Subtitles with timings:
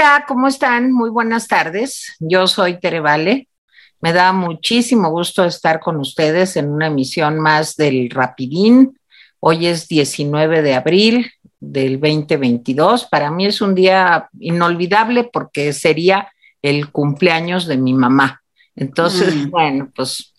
[0.00, 0.92] Hola, ¿cómo están?
[0.92, 2.14] Muy buenas tardes.
[2.20, 3.48] Yo soy Tere Vale.
[4.00, 8.96] Me da muchísimo gusto estar con ustedes en una emisión más del Rapidín.
[9.40, 13.06] Hoy es 19 de abril del 2022.
[13.06, 16.30] Para mí es un día inolvidable porque sería
[16.62, 18.40] el cumpleaños de mi mamá.
[18.76, 19.50] Entonces, mm.
[19.50, 20.32] bueno, pues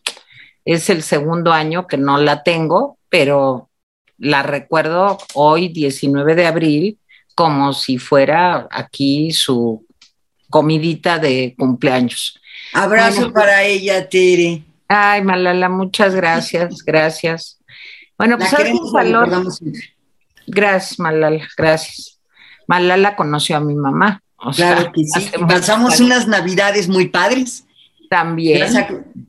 [0.64, 3.70] es el segundo año que no la tengo, pero
[4.18, 6.99] la recuerdo hoy, 19 de abril,
[7.40, 9.86] como si fuera aquí su
[10.50, 12.38] comidita de cumpleaños.
[12.74, 14.66] Abrazo para ella, Tere.
[14.90, 17.58] Ay, Malala, muchas gracias, gracias.
[18.18, 19.30] Bueno, pues un valor.
[20.48, 22.20] Gracias, Malala, gracias.
[22.68, 24.22] Malala conoció a mi mamá.
[24.58, 25.32] claro que sí.
[25.48, 27.64] Pasamos unas navidades muy padres.
[28.10, 28.68] También.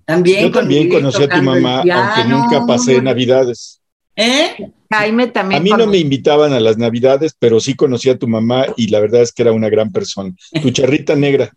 [0.05, 3.80] también Yo también conocí a tu mamá, aunque nunca pasé navidades.
[4.17, 4.71] ¿Eh?
[4.91, 5.61] Jaime también.
[5.61, 8.89] A mí no me invitaban a las Navidades, pero sí conocí a tu mamá y
[8.89, 10.35] la verdad es que era una gran persona.
[10.61, 11.53] Tu charrita negra.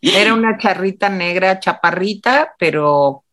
[0.00, 3.24] Era una charrita negra, chaparrita, pero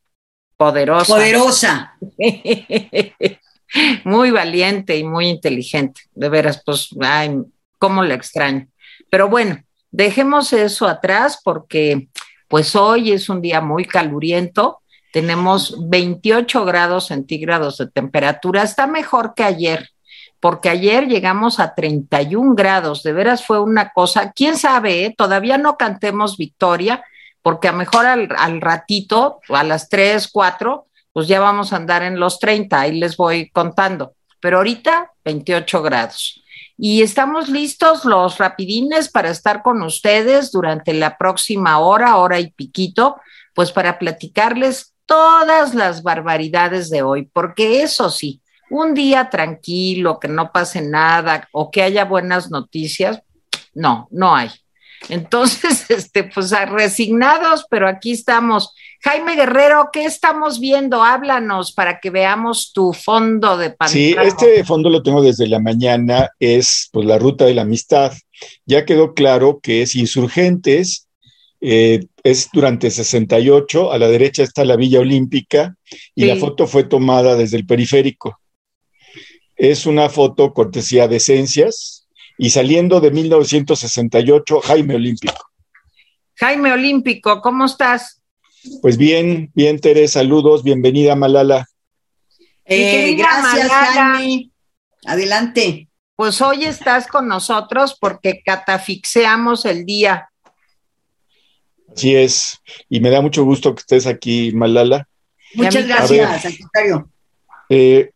[0.57, 1.13] poderosa.
[1.13, 1.97] Poderosa.
[4.03, 6.01] muy valiente y muy inteligente.
[6.13, 7.37] De veras, pues, ay,
[7.77, 8.67] cómo la extraño.
[9.09, 12.09] Pero bueno, dejemos eso atrás porque
[12.47, 18.63] pues hoy es un día muy caluriento tenemos 28 grados centígrados de temperatura.
[18.63, 19.89] Está mejor que ayer,
[20.39, 23.03] porque ayer llegamos a 31 grados.
[23.03, 25.15] De veras fue una cosa, quién sabe, eh?
[25.17, 27.03] todavía no cantemos victoria,
[27.41, 32.03] porque a mejor al, al, ratito, a las 3, 4, pues ya vamos a andar
[32.03, 34.13] en los 30, ahí les voy contando.
[34.39, 36.43] Pero ahorita 28 grados.
[36.77, 42.51] Y estamos listos los rapidines para estar con ustedes durante la próxima hora, hora y
[42.51, 43.17] piquito,
[43.53, 50.27] pues para platicarles todas las barbaridades de hoy, porque eso sí, un día tranquilo, que
[50.27, 53.19] no pase nada o que haya buenas noticias,
[53.73, 54.51] no, no hay.
[55.09, 58.75] Entonces, este, pues resignados, pero aquí estamos.
[59.01, 61.03] Jaime Guerrero, ¿qué estamos viendo?
[61.03, 63.91] Háblanos para que veamos tu fondo de pantalla.
[63.91, 68.13] Sí, este fondo lo tengo desde la mañana, es pues la ruta de la amistad.
[68.67, 71.08] Ya quedó claro que es insurgentes,
[71.61, 75.75] eh, es durante 68, a la derecha está la Villa Olímpica
[76.15, 78.39] y la foto fue tomada desde el periférico.
[79.55, 85.49] Es una foto cortesía de Esencias y saliendo de 1968, Jaime Olímpico.
[86.35, 88.21] Jaime Olímpico, ¿cómo estás?
[88.81, 91.67] Pues bien, bien, Tere, saludos, bienvenida, Malala.
[92.63, 94.49] Eh, gracias, Jaime.
[95.05, 95.89] Adelante.
[96.15, 100.29] Pues hoy estás con nosotros porque catafixeamos el día
[101.99, 105.09] Así es, y me da mucho gusto que estés aquí, Malala.
[105.53, 107.09] Muchas gracias, secretario.
[107.67, 108.11] Eh,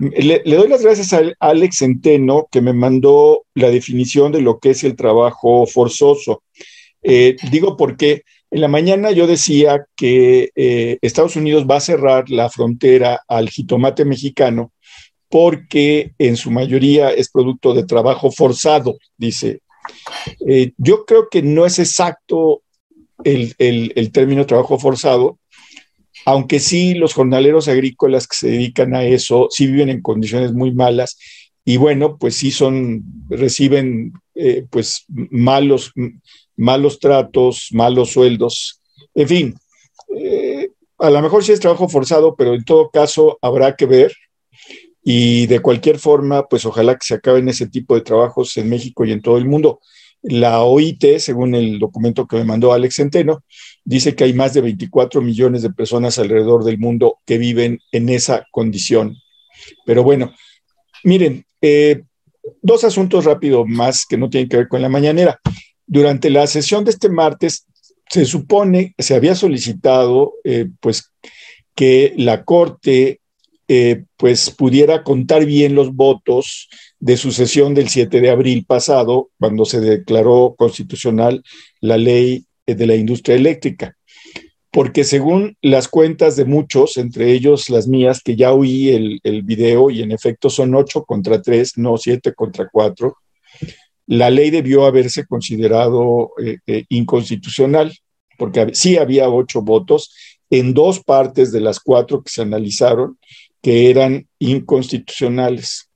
[0.00, 4.70] le, doy las gracias a Alex Centeno que me mandó la definición de lo que
[4.70, 6.42] es el trabajo forzoso.
[7.04, 12.28] Eh, digo porque en la mañana yo decía que eh, Estados Unidos va a cerrar
[12.30, 14.72] la frontera al jitomate mexicano
[15.28, 19.60] porque en su mayoría es producto de trabajo forzado, dice.
[20.78, 22.62] yo creo que no es exacto
[23.22, 25.38] el, el, término trabajo forzado,
[26.24, 30.72] aunque sí los jornaleros agrícolas que se dedican a eso sí viven en condiciones muy
[30.72, 31.18] malas
[31.64, 35.92] y bueno, pues sí son, reciben eh, pues malos,
[36.56, 38.80] malos tratos, malos sueldos,
[39.14, 39.54] en fin,
[40.16, 44.12] eh, a lo mejor sí es trabajo forzado, pero en todo caso habrá que ver
[45.02, 49.04] y de cualquier forma, pues ojalá que se acaben ese tipo de trabajos en México
[49.04, 49.80] y en todo el mundo.
[50.26, 53.44] La OIT, según el documento que me mandó Alex Centeno,
[53.84, 58.08] dice que hay más de 24 millones de personas alrededor del mundo que viven en
[58.08, 59.16] esa condición.
[59.84, 60.34] Pero bueno,
[61.04, 62.04] miren, eh,
[62.62, 65.38] dos asuntos rápidos más que no tienen que ver con la mañanera.
[65.86, 67.66] Durante la sesión de este martes,
[68.08, 71.12] se supone, se había solicitado, eh, pues,
[71.74, 73.20] que la Corte
[73.66, 76.68] eh, pues pudiera contar bien los votos
[77.04, 81.44] de su sesión del 7 de abril pasado, cuando se declaró constitucional
[81.82, 83.94] la ley de la industria eléctrica.
[84.70, 89.42] Porque según las cuentas de muchos, entre ellos las mías, que ya oí el, el
[89.42, 93.14] video y en efecto son 8 contra 3, no 7 contra 4,
[94.06, 97.92] la ley debió haberse considerado eh, eh, inconstitucional,
[98.38, 100.10] porque sí había ocho votos
[100.48, 103.18] en dos partes de las cuatro que se analizaron
[103.60, 105.90] que eran inconstitucionales.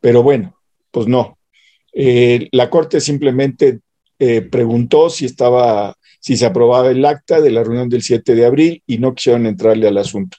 [0.00, 0.56] Pero bueno,
[0.90, 1.38] pues no.
[1.92, 3.80] Eh, la Corte simplemente
[4.18, 8.46] eh, preguntó si estaba, si se aprobaba el acta de la reunión del 7 de
[8.46, 10.36] abril y no quisieron entrarle al asunto.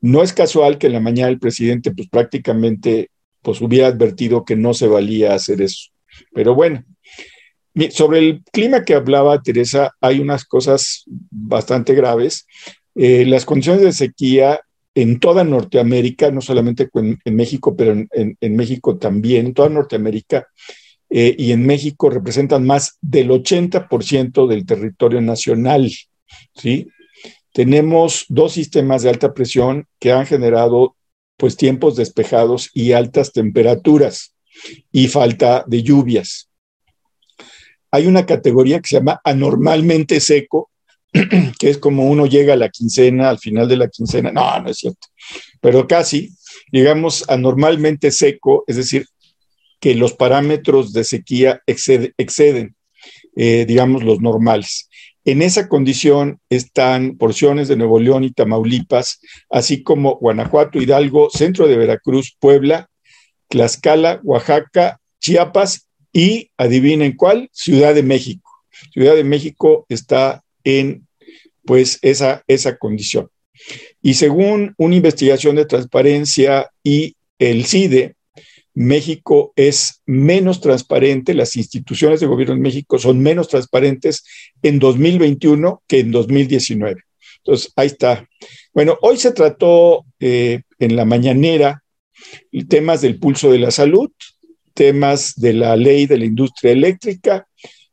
[0.00, 3.10] No es casual que en la mañana el presidente pues prácticamente
[3.42, 5.90] pues hubiera advertido que no se valía hacer eso.
[6.32, 6.84] Pero bueno,
[7.90, 12.46] sobre el clima que hablaba Teresa, hay unas cosas bastante graves.
[12.94, 14.60] Eh, las condiciones de sequía
[14.96, 20.48] en toda Norteamérica, no solamente en, México, pero en, México también, en toda Norteamérica
[21.10, 25.92] eh, y en México representan más del 80% del territorio nacional.
[26.54, 26.88] ¿sí?
[27.52, 30.96] Tenemos dos sistemas de alta presión que han generado
[31.36, 34.34] pues tiempos despejados y altas temperaturas
[34.90, 36.48] y falta de lluvias.
[37.90, 40.70] Hay una categoría que se llama anormalmente seco,
[41.58, 44.70] que es como uno llega a la quincena, al final de la quincena, no, no
[44.70, 45.06] es cierto,
[45.60, 46.30] pero casi,
[46.72, 49.06] digamos, anormalmente seco, es decir,
[49.80, 52.76] que los parámetros de sequía exceden,
[53.36, 54.88] eh, digamos, los normales.
[55.24, 59.20] En esa condición están porciones de Nuevo León y Tamaulipas,
[59.50, 62.88] así como Guanajuato, Hidalgo, centro de Veracruz, Puebla,
[63.48, 68.50] Tlaxcala, Oaxaca, Chiapas y, adivinen cuál, Ciudad de México.
[68.92, 71.05] Ciudad de México está en
[71.66, 73.28] pues esa, esa condición.
[74.02, 78.14] Y según una investigación de transparencia y el CIDE,
[78.74, 84.22] México es menos transparente, las instituciones de gobierno en México son menos transparentes
[84.62, 87.00] en 2021 que en 2019.
[87.38, 88.28] Entonces, ahí está.
[88.74, 91.82] Bueno, hoy se trató eh, en la mañanera
[92.68, 94.10] temas del pulso de la salud,
[94.74, 97.46] temas de la ley de la industria eléctrica,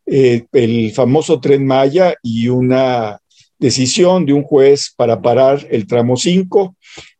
[0.05, 3.19] eh, el famoso tren Maya y una
[3.63, 6.75] decisión de un juez para parar el tramo 5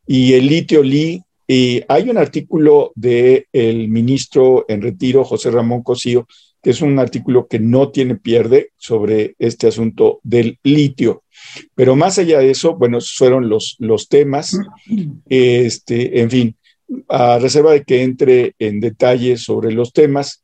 [0.06, 1.24] y el litio Li.
[1.48, 6.28] Y hay un artículo del el ministro en retiro, José Ramón Cosío,
[6.62, 11.24] que es un artículo que no tiene pierde sobre este asunto del litio.
[11.75, 14.57] Pero más allá de eso, bueno, fueron los, los temas.
[15.30, 16.56] Este, en fin,
[17.07, 20.44] a reserva de que entre en detalle sobre los temas,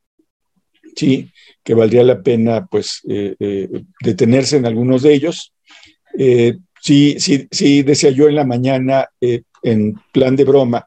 [0.96, 1.30] sí,
[1.64, 3.70] que valdría la pena pues eh, eh,
[4.02, 5.54] detenerse en algunos de ellos.
[6.22, 10.86] Eh, sí, sí, sí, decía yo en la mañana, eh, en plan de broma,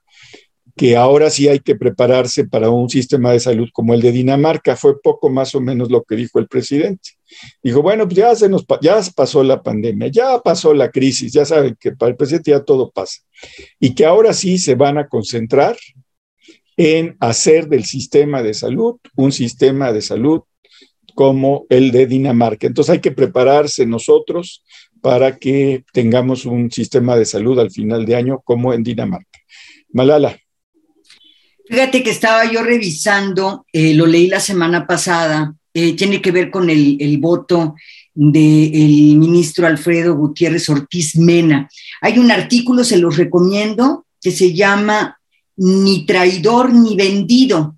[0.76, 4.76] que ahora sí hay que prepararse para un sistema de salud como el de Dinamarca.
[4.76, 7.12] Fue poco más o menos lo que dijo el presidente.
[7.62, 11.46] Dijo, bueno, pues ya, se nos, ya pasó la pandemia, ya pasó la crisis, ya
[11.46, 13.20] saben que para el presidente ya todo pasa.
[13.81, 15.78] Y que ahora sí se van a concentrar
[16.76, 20.43] en hacer del sistema de salud un sistema de salud
[21.14, 22.67] como el de Dinamarca.
[22.67, 24.62] Entonces hay que prepararse nosotros
[25.02, 29.40] para que tengamos un sistema de salud al final de año como en Dinamarca.
[29.93, 30.38] Malala.
[31.66, 36.50] Fíjate que estaba yo revisando, eh, lo leí la semana pasada, eh, tiene que ver
[36.50, 37.75] con el, el voto
[38.14, 41.69] del ministro Alfredo Gutiérrez Ortiz Mena.
[42.00, 45.19] Hay un artículo, se los recomiendo, que se llama
[45.56, 47.76] Ni traidor ni vendido.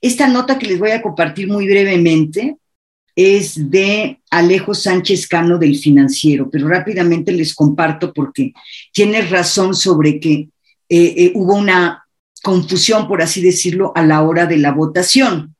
[0.00, 2.56] Esta nota que les voy a compartir muy brevemente
[3.18, 8.52] es de Alejo Sánchez Cano del Financiero, pero rápidamente les comparto porque
[8.92, 10.48] tiene razón sobre que
[10.88, 12.06] eh, eh, hubo una
[12.44, 15.56] confusión, por así decirlo, a la hora de la votación.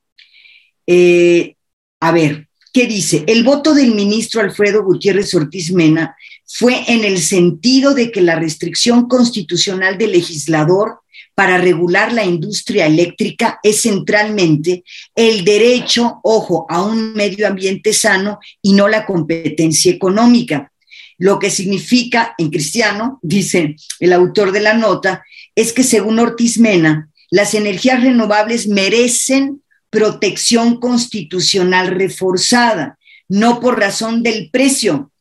[0.86, 1.56] Eh,
[1.98, 3.24] a ver, ¿qué dice?
[3.26, 6.14] El voto del ministro Alfredo Gutiérrez Ortiz Mena
[6.46, 11.00] fue en el sentido de que la restricción constitucional del legislador
[11.38, 14.82] para regular la industria eléctrica es centralmente
[15.14, 20.72] el derecho, ojo, a un medio ambiente sano y no la competencia económica.
[21.16, 25.22] Lo que significa en cristiano, dice el autor de la nota,
[25.54, 34.24] es que según Ortiz Mena, las energías renovables merecen protección constitucional reforzada, no por razón
[34.24, 35.12] del precio,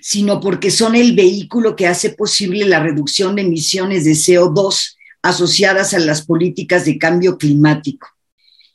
[0.00, 4.93] sino porque son el vehículo que hace posible la reducción de emisiones de CO2
[5.24, 8.06] asociadas a las políticas de cambio climático.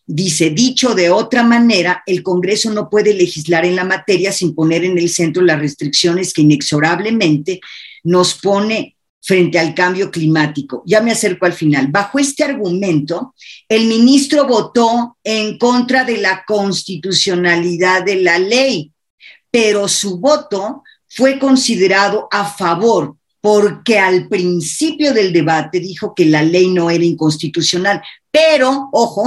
[0.07, 4.83] Dice, dicho de otra manera, el Congreso no puede legislar en la materia sin poner
[4.83, 7.61] en el centro las restricciones que inexorablemente
[8.03, 10.81] nos pone frente al cambio climático.
[10.87, 11.89] Ya me acerco al final.
[11.89, 13.35] Bajo este argumento,
[13.67, 18.91] el ministro votó en contra de la constitucionalidad de la ley,
[19.51, 26.43] pero su voto fue considerado a favor porque al principio del debate dijo que la
[26.43, 29.23] ley no era inconstitucional, pero, ojo,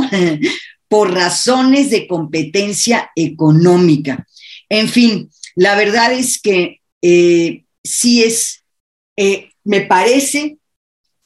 [0.89, 4.27] por razones de competencia económica.
[4.69, 8.65] En fin, la verdad es que eh, sí es,
[9.17, 10.59] eh, me parece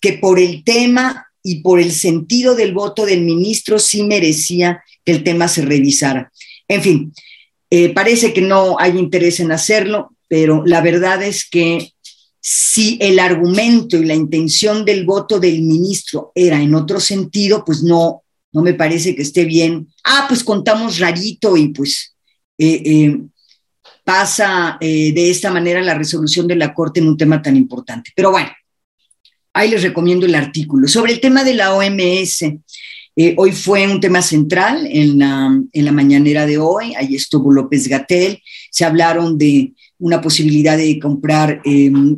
[0.00, 5.12] que por el tema y por el sentido del voto del ministro sí merecía que
[5.12, 6.32] el tema se revisara.
[6.68, 7.12] En fin,
[7.70, 11.92] eh, parece que no hay interés en hacerlo, pero la verdad es que
[12.48, 17.82] si el argumento y la intención del voto del ministro era en otro sentido, pues
[17.82, 18.22] no,
[18.52, 19.88] no me parece que esté bien.
[20.04, 22.14] Ah, pues contamos rarito y pues
[22.56, 23.20] eh, eh,
[24.04, 28.12] pasa eh, de esta manera la resolución de la Corte en un tema tan importante.
[28.14, 28.50] Pero bueno,
[29.52, 30.86] ahí les recomiendo el artículo.
[30.86, 32.44] Sobre el tema de la OMS,
[33.38, 37.88] hoy fue un tema central en la, en la mañanera de hoy, ahí estuvo López
[37.88, 41.62] Gatel, se hablaron de una posibilidad de comprar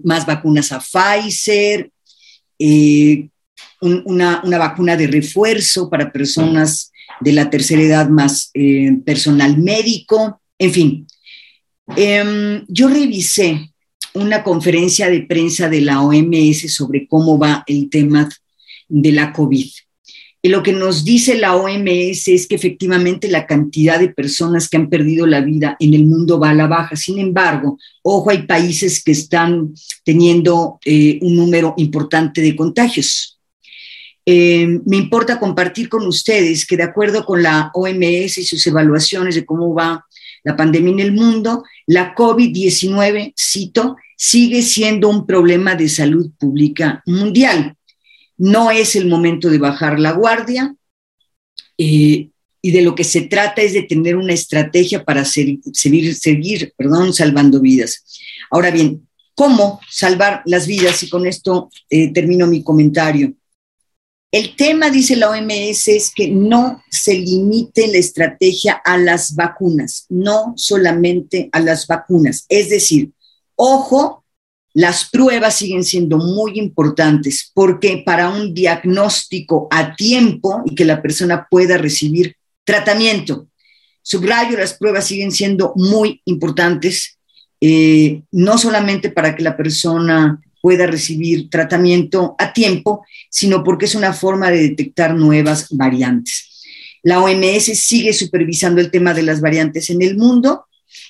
[0.02, 1.90] más vacunas a Pfizer,
[3.80, 10.73] una, vacuna de refuerzo para personas de la tercera edad más eh, personal médico, en
[10.73, 11.06] fin.
[11.97, 13.70] Em, yo revisé
[14.14, 18.28] una conferencia de prensa de la OMS sobre cómo va el tema
[18.88, 19.68] de la COVID.
[20.40, 24.76] Y lo que nos dice la OMS es que efectivamente la cantidad de personas que
[24.76, 26.95] han perdido la vida en el mundo va a la baja.
[26.95, 33.38] Sin embargo, ojo, hay países que están teniendo eh, un número importante de contagios.
[34.25, 39.35] Eh, me importa compartir con ustedes que de acuerdo con la OMS y sus evaluaciones
[39.35, 40.04] de cómo va
[40.45, 47.02] la pandemia en el mundo, la COVID-19, cito, sigue siendo un problema de salud pública
[47.07, 47.77] mundial.
[48.38, 50.75] No es el momento de bajar la guardia
[51.76, 52.30] eh,
[52.62, 55.62] y de lo que se trata es de tener una estrategia para seguir,
[57.12, 58.04] salvando vidas.
[58.50, 61.02] Ahora bien, ¿cómo salvar las vidas?
[61.02, 63.35] Y con esto eh, termino mi comentario.
[64.30, 70.04] El tema, dice la OMS, es que no se limite la estrategia a las vacunas,
[70.11, 72.45] no solamente a las vacunas.
[72.50, 73.11] Es decir,
[73.54, 74.17] ojo,
[74.78, 81.02] las pruebas siguen siendo muy importantes porque para un diagnóstico a tiempo y que la
[81.02, 83.49] persona pueda recibir tratamiento.
[84.02, 87.18] Subrayo, las pruebas siguen siendo muy importantes,
[87.61, 93.97] eh, no solamente para que la persona pueda recibir tratamiento a tiempo, sino porque es
[93.97, 96.62] una forma de detectar nuevas variantes.
[97.02, 100.66] La OMS sigue supervisando el tema de las variantes en el mundo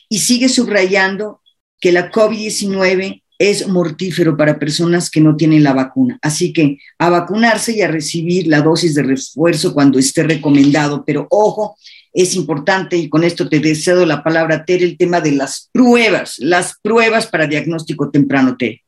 [0.09, 1.43] y sigue subrayando
[1.79, 6.19] que la COVID-19 es mortífero para personas que no tienen la vacuna.
[6.23, 11.05] Así que a vacunarse y a recibir la dosis de refuerzo cuando esté recomendado.
[11.07, 11.77] Pero ojo,
[12.13, 16.35] es importante, y con esto te deseo la palabra, Tere, el tema de las pruebas,
[16.39, 18.83] las pruebas para diagnóstico temprano, Tere.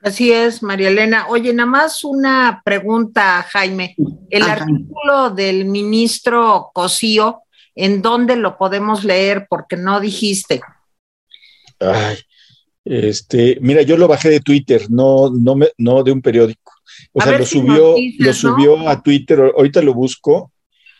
[0.00, 1.26] Así es, María Elena.
[1.28, 3.96] Oye, nada más una pregunta, Jaime.
[4.30, 7.42] El artículo del ministro Cosío,
[7.74, 9.46] ¿en dónde lo podemos leer?
[9.50, 10.60] Porque no dijiste.
[11.80, 12.16] Ay,
[12.84, 16.72] este, mira, yo lo bajé de Twitter, no, no, me, no de un periódico.
[17.12, 20.52] O sea, lo subió, lo subió a Twitter, ahorita lo busco.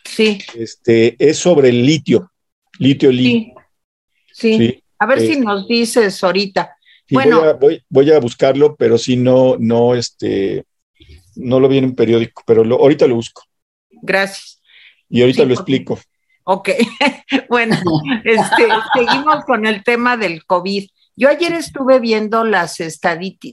[0.04, 0.38] Sí.
[0.54, 2.30] Este, es sobre el litio,
[2.78, 3.54] litio, litio.
[4.32, 4.58] Sí.
[4.58, 4.84] sí.
[4.98, 6.78] A ver si nos dices ahorita
[7.10, 7.58] bueno,
[7.88, 10.64] voy a, buscarlo, pero si no, no, este,
[11.36, 13.42] no lo vi en un periódico, pero ahorita lo busco.
[14.02, 14.60] Gracias.
[15.08, 15.98] Y ahorita lo explico.
[16.44, 16.70] Ok,
[17.48, 17.76] bueno,
[18.24, 20.88] este, seguimos con el tema del COVID.
[21.18, 22.78] Yo ayer estuve viendo las,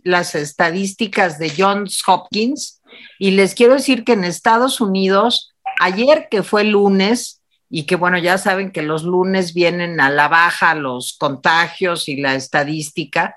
[0.04, 2.80] las estadísticas de Johns Hopkins
[3.18, 8.20] y les quiero decir que en Estados Unidos, ayer que fue lunes, y que bueno,
[8.20, 13.36] ya saben que los lunes vienen a la baja los contagios y la estadística,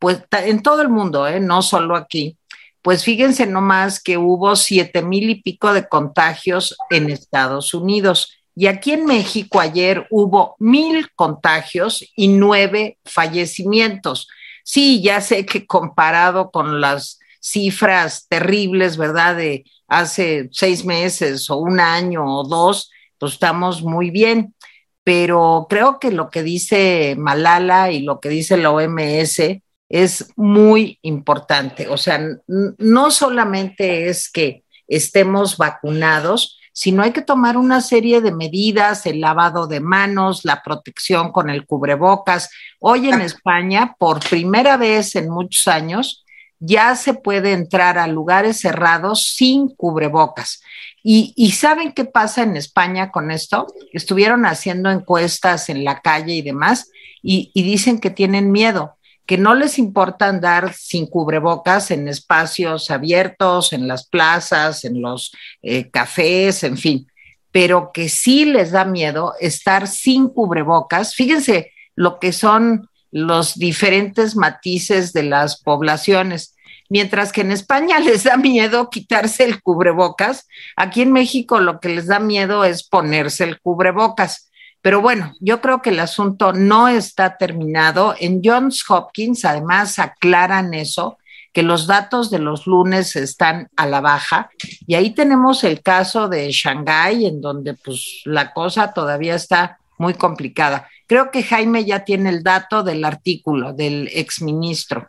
[0.00, 1.38] pues en todo el mundo, ¿eh?
[1.38, 2.36] no solo aquí,
[2.82, 8.37] pues fíjense nomás que hubo siete mil y pico de contagios en Estados Unidos.
[8.58, 14.26] Y aquí en México ayer hubo mil contagios y nueve fallecimientos.
[14.64, 19.36] Sí, ya sé que comparado con las cifras terribles, ¿verdad?
[19.36, 24.56] De hace seis meses o un año o dos, pues estamos muy bien.
[25.04, 29.40] Pero creo que lo que dice Malala y lo que dice la OMS
[29.88, 31.86] es muy importante.
[31.86, 38.30] O sea, no solamente es que estemos vacunados, sino hay que tomar una serie de
[38.30, 42.50] medidas, el lavado de manos, la protección con el cubrebocas.
[42.78, 46.24] Hoy en España, por primera vez en muchos años,
[46.60, 50.62] ya se puede entrar a lugares cerrados sin cubrebocas.
[51.02, 53.66] Y, ¿saben qué pasa en España con esto?
[53.92, 58.97] Estuvieron haciendo encuestas en la calle y demás y dicen que tienen miedo
[59.28, 65.32] que no les importa andar sin cubrebocas en espacios abiertos, en las plazas, en los
[65.60, 67.06] eh, cafés, en fin,
[67.52, 71.14] pero que sí les da miedo estar sin cubrebocas.
[71.14, 76.56] Fíjense lo que son los diferentes matices de las poblaciones.
[76.88, 81.90] Mientras que en España les da miedo quitarse el cubrebocas, aquí en México lo que
[81.90, 84.47] les da miedo es ponerse el cubrebocas.
[84.80, 88.14] Pero bueno, yo creo que el asunto no está terminado.
[88.18, 91.18] En Johns Hopkins, además, aclaran eso,
[91.52, 94.50] que los datos de los lunes están a la baja
[94.86, 100.14] y ahí tenemos el caso de Shanghái en donde pues la cosa todavía está muy
[100.14, 100.88] complicada.
[101.06, 105.08] Creo que Jaime ya tiene el dato del artículo del exministro.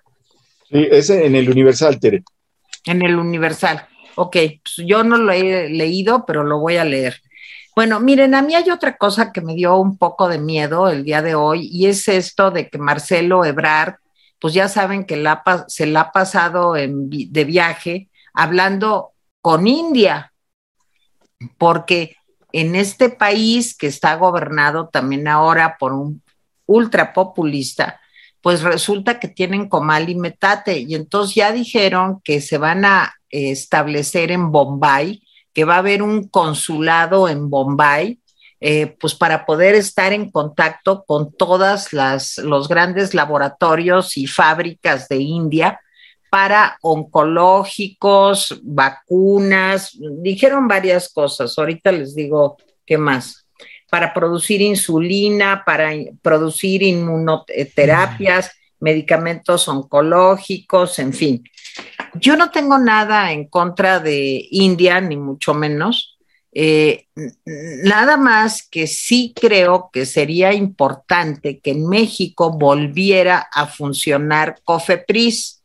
[0.72, 2.24] Sí, es en el Universal, Tere.
[2.86, 3.86] En el Universal.
[4.16, 7.22] Ok, pues yo no lo he leído, pero lo voy a leer.
[7.76, 11.04] Bueno, miren, a mí hay otra cosa que me dio un poco de miedo el
[11.04, 13.96] día de hoy y es esto de que Marcelo Ebrard,
[14.40, 15.24] pues ya saben que
[15.68, 19.12] se la ha pasado de viaje hablando
[19.42, 20.34] con India,
[21.58, 22.16] porque
[22.52, 26.22] en este país que está gobernado también ahora por un
[26.66, 28.00] ultrapopulista,
[28.42, 33.14] pues resulta que tienen comal y metate y entonces ya dijeron que se van a
[33.30, 35.22] establecer en Bombay,
[35.60, 38.18] que va a haber un consulado en Bombay,
[38.62, 45.10] eh, pues para poder estar en contacto con todas las los grandes laboratorios y fábricas
[45.10, 45.82] de India
[46.32, 53.46] para oncológicos, vacunas, dijeron varias cosas, ahorita les digo qué más,
[53.92, 58.50] para producir insulina, para producir inmunoterapias,
[58.80, 61.44] medicamentos oncológicos, en fin.
[62.16, 66.18] Yo no tengo nada en contra de India, ni mucho menos.
[66.52, 67.06] Eh,
[67.84, 75.60] nada más que sí creo que sería importante que en México volviera a funcionar COFEPRIS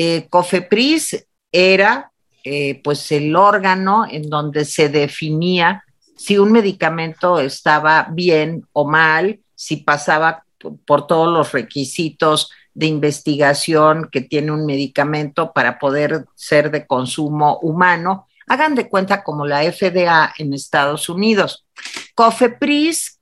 [0.00, 2.12] eh, COFEPRIS era
[2.44, 5.82] eh, pues el órgano en donde se definía
[6.16, 10.44] si un medicamento estaba bien o mal, si pasaba
[10.86, 17.58] por todos los requisitos de investigación que tiene un medicamento para poder ser de consumo
[17.60, 18.28] humano.
[18.46, 21.66] Hagan de cuenta como la FDA en Estados Unidos.
[22.14, 23.18] COFEPRIS,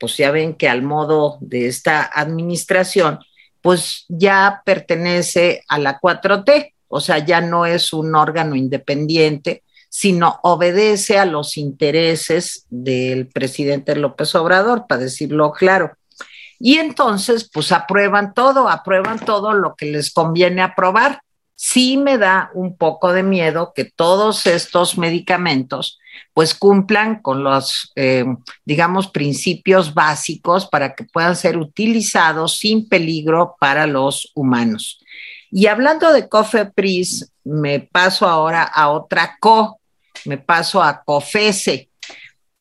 [0.00, 3.18] pues ya ven que al modo de esta administración,
[3.60, 10.40] pues ya pertenece a la 4T, o sea, ya no es un órgano independiente, sino
[10.42, 15.98] obedece a los intereses del presidente López Obrador, para decirlo claro.
[16.58, 21.20] Y entonces, pues aprueban todo, aprueban todo lo que les conviene aprobar.
[21.54, 25.98] Sí me da un poco de miedo que todos estos medicamentos
[26.32, 28.24] pues cumplan con los, eh,
[28.64, 34.98] digamos, principios básicos para que puedan ser utilizados sin peligro para los humanos.
[35.50, 39.80] Y hablando de COFEPRIS, me paso ahora a otra CO,
[40.24, 41.85] me paso a COFESE,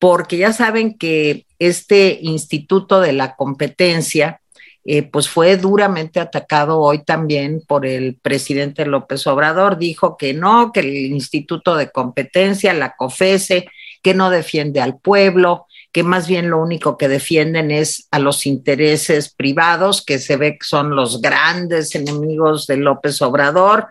[0.05, 4.39] porque ya saben que este Instituto de la Competencia,
[4.83, 9.79] eh, pues fue duramente atacado hoy también por el presidente López Obrador.
[9.79, 13.67] Dijo que no, que el Instituto de Competencia, la COFESE,
[14.03, 18.45] que no defiende al pueblo, que más bien lo único que defienden es a los
[18.45, 23.87] intereses privados, que se ve que son los grandes enemigos de López Obrador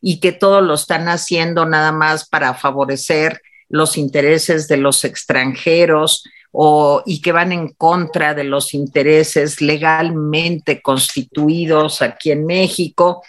[0.00, 3.42] y que todo lo están haciendo nada más para favorecer
[3.72, 10.82] los intereses de los extranjeros, o, y que van en contra de los intereses legalmente
[10.82, 13.22] constituidos aquí en México.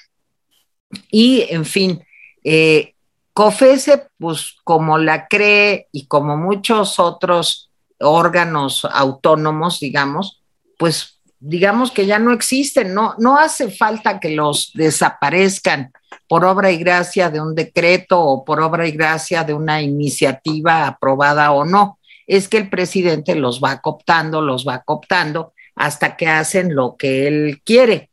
[1.09, 2.03] Y, en fin,
[2.43, 2.93] eh,
[3.33, 10.43] COFESE, pues como la cree y como muchos otros órganos autónomos, digamos,
[10.77, 15.91] pues digamos que ya no existen, no, no hace falta que los desaparezcan
[16.27, 20.87] por obra y gracia de un decreto o por obra y gracia de una iniciativa
[20.87, 26.27] aprobada o no es que el presidente los va cooptando, los va cooptando hasta que
[26.27, 28.09] hacen lo que él quiere.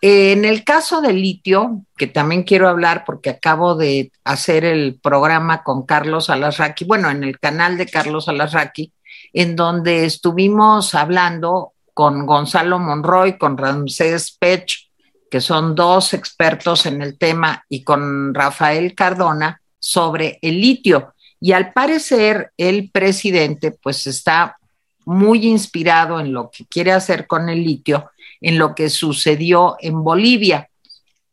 [0.00, 5.62] En el caso del litio, que también quiero hablar porque acabo de hacer el programa
[5.62, 8.92] con Carlos Alasraqui, bueno, en el canal de Carlos Alasraqui,
[9.32, 14.90] en donde estuvimos hablando con Gonzalo Monroy, con Ramsés Pech,
[15.30, 21.14] que son dos expertos en el tema, y con Rafael Cardona sobre el litio.
[21.40, 24.56] Y al parecer el presidente pues está
[25.04, 30.04] muy inspirado en lo que quiere hacer con el litio, en lo que sucedió en
[30.04, 30.68] Bolivia.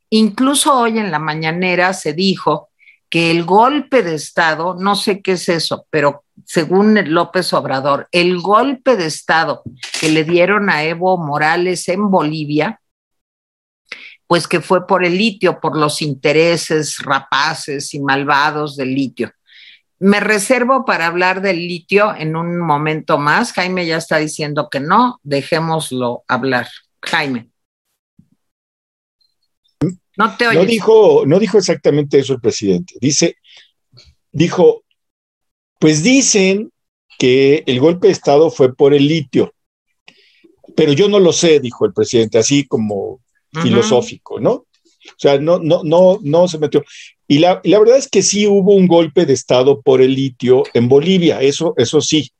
[0.10, 2.70] Incluso hoy en la mañanera se dijo
[3.10, 8.40] que el golpe de Estado, no sé qué es eso, pero según López Obrador, el
[8.40, 9.62] golpe de Estado
[10.02, 12.82] que le dieron a Evo Morales en Bolivia,
[14.26, 19.32] pues que fue por el litio, por los intereses rapaces y malvados del litio.
[20.00, 23.54] Me reservo para hablar del litio en un momento más.
[23.54, 26.68] Jaime ya está diciendo que no, dejémoslo hablar.
[27.04, 27.50] Jaime.
[30.18, 30.64] No te oyes.
[30.64, 32.96] No dijo, no dijo exactamente eso el presidente.
[33.00, 33.36] Dice,
[34.32, 34.84] dijo,
[35.80, 36.72] pues dicen
[37.18, 39.54] que el golpe de Estado fue por el litio,
[40.76, 43.22] pero yo no lo sé, dijo el presidente, así como
[43.62, 44.52] filosófico, ¿no?
[44.52, 46.84] O sea, no, no, no, no se metió.
[47.28, 50.14] Y la, y la verdad es que sí hubo un golpe de Estado por el
[50.14, 52.32] litio en Bolivia, eso, eso sí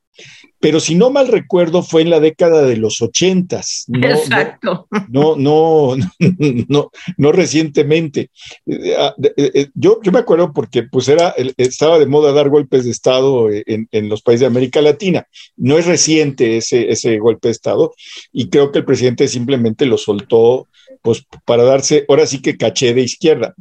[0.60, 3.84] pero si no mal recuerdo fue en la década de los ochentas.
[3.88, 4.86] No, Exacto.
[5.08, 5.96] No, no,
[6.68, 8.30] no, no, recientemente.
[8.66, 12.50] Eh, ah, eh, eh, yo, yo me acuerdo porque pues era, estaba de moda dar
[12.50, 15.26] golpes de Estado en, en, los países de América Latina.
[15.56, 17.94] No es reciente ese, ese golpe de Estado
[18.30, 20.68] y creo que el presidente simplemente lo soltó
[21.02, 23.54] pues para darse, ahora sí que caché de izquierda,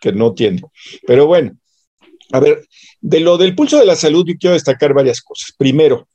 [0.00, 0.60] que no tiene.
[1.06, 1.56] Pero bueno,
[2.32, 2.66] a ver,
[3.00, 5.54] de lo del pulso de la salud yo quiero destacar varias cosas.
[5.56, 6.08] Primero,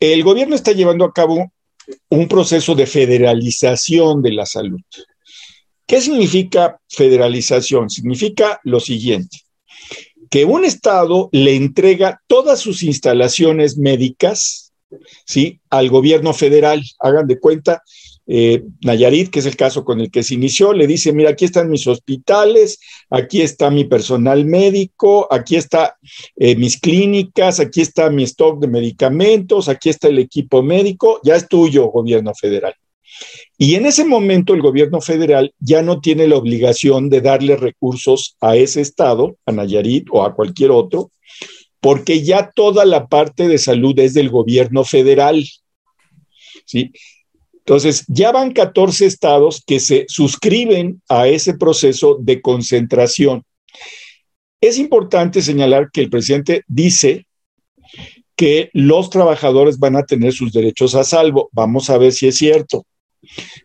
[0.00, 1.52] el gobierno está llevando a cabo
[2.08, 4.80] un proceso de federalización de la salud.
[5.86, 7.90] ¿Qué significa federalización?
[7.90, 9.38] Significa lo siguiente,
[10.30, 14.72] que un Estado le entrega todas sus instalaciones médicas
[15.68, 16.82] al gobierno federal.
[17.00, 17.82] Hagan de cuenta
[18.32, 21.46] eh, Nayarit, que es el caso con el que se inició, le dice, mira, aquí
[21.46, 22.78] están mis hospitales,
[23.10, 25.96] aquí está mi personal médico, aquí está
[26.36, 31.34] eh, mis clínicas, aquí está mi stock de medicamentos, aquí está el equipo médico, ya
[31.34, 32.72] es tuyo, gobierno federal.
[33.58, 38.36] Y en ese momento el gobierno federal ya no tiene la obligación de darle recursos
[38.40, 41.10] a ese estado, a Nayarit o a cualquier otro,
[41.80, 45.44] porque ya toda la parte de salud es del gobierno federal.
[46.64, 46.92] ¿sí?
[47.60, 53.44] Entonces, ya van 14 estados que se suscriben a ese proceso de concentración.
[54.60, 57.26] Es importante señalar que el presidente dice
[58.34, 61.50] que los trabajadores van a tener sus derechos a salvo.
[61.52, 62.86] Vamos a ver si es cierto,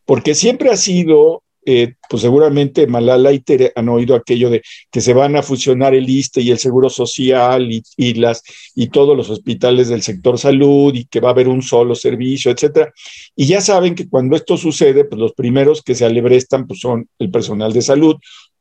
[0.06, 5.02] porque siempre ha sido eh, pues seguramente Malala y Tere han oído aquello de que
[5.02, 8.44] se van a fusionar el ISTE y el Seguro Social y, las,
[8.76, 12.52] y todos los hospitales del sector salud y que va a haber un solo servicio,
[12.52, 12.94] etcétera.
[13.36, 17.10] Y ya saben que cuando esto sucede, pues los primeros que se alebrestan pues son
[17.18, 18.16] el personal de salud,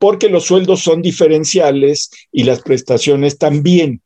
[0.05, 4.03] porque los sueldos son diferenciales y las prestaciones también.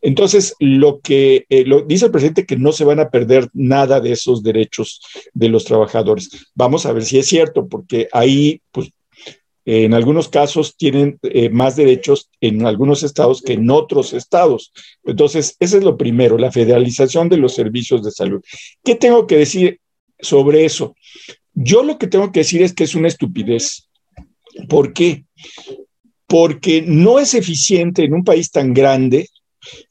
[0.00, 4.12] Entonces, lo que eh, dice el presidente que no se van a perder nada de
[4.12, 5.00] esos derechos
[5.34, 6.30] de los trabajadores.
[6.54, 8.90] Vamos a ver si es cierto, porque ahí, pues,
[9.64, 14.72] en algunos casos tienen eh, más derechos en algunos estados que en otros estados.
[15.02, 18.40] Entonces, ese es lo primero, la federalización de los servicios de salud.
[18.84, 19.80] ¿Qué tengo que decir
[20.20, 20.94] sobre eso?
[21.54, 23.89] Yo lo que tengo que decir es que es una estupidez.
[24.68, 25.24] ¿Por qué?
[26.26, 29.28] Porque no es eficiente en un país tan grande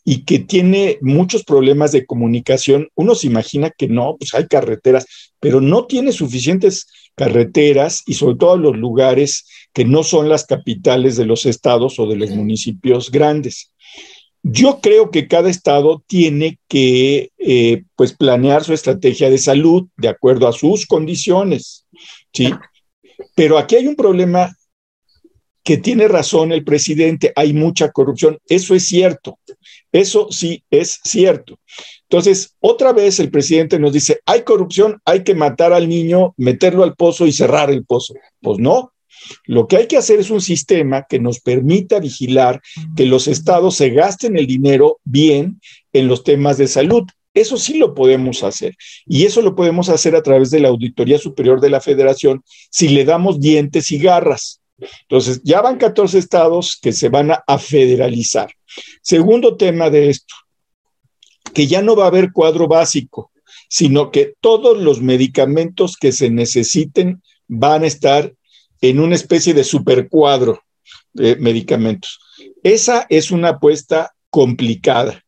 [0.04, 5.06] y que tiene muchos problemas de comunicación, uno se imagina que no, pues hay carreteras,
[5.40, 11.18] pero no tiene suficientes carreteras y sobre todo los lugares que no son las capitales
[11.18, 13.72] de los estados o de los municipios grandes.
[14.42, 20.08] Yo creo que cada estado tiene que eh, pues planear su estrategia de salud de
[20.08, 21.86] acuerdo a sus condiciones,
[22.34, 22.50] ¿sí?
[23.36, 24.56] Pero aquí hay un problema
[25.64, 28.40] que tiene razón el presidente, hay mucha corrupción.
[28.48, 29.38] Eso es cierto,
[29.92, 31.60] eso sí es cierto.
[32.04, 36.84] Entonces, otra vez el presidente nos dice, hay corrupción, hay que matar al niño, meterlo
[36.84, 38.16] al pozo y cerrar el pozo.
[38.42, 38.94] Pues no,
[39.46, 42.62] lo que hay que hacer es un sistema que nos permita vigilar
[42.96, 45.62] que los estados se gasten el dinero bien
[45.94, 47.04] en los temas de salud.
[47.40, 48.76] Eso sí lo podemos hacer.
[49.06, 52.90] Y eso lo podemos hacer a través de la Auditoría Superior de la Federación si
[52.90, 54.60] le damos dientes y garras.
[55.04, 58.52] Entonces, ya van 14 estados que se van a, federalizar.
[59.02, 60.36] Segundo tema de esto,
[61.54, 63.32] que ya no va a haber cuadro básico,
[63.70, 68.34] sino que todos los medicamentos que se necesiten van a estar
[68.82, 70.62] en una especie de supercuadro
[71.14, 72.20] de medicamentos.
[72.64, 75.24] Esa es una apuesta complicada.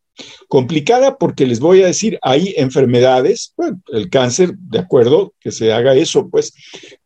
[0.48, 3.54] Complicada porque les voy a decir, hay enfermedades,
[3.94, 6.54] el cáncer, de acuerdo, que se haga eso, pues,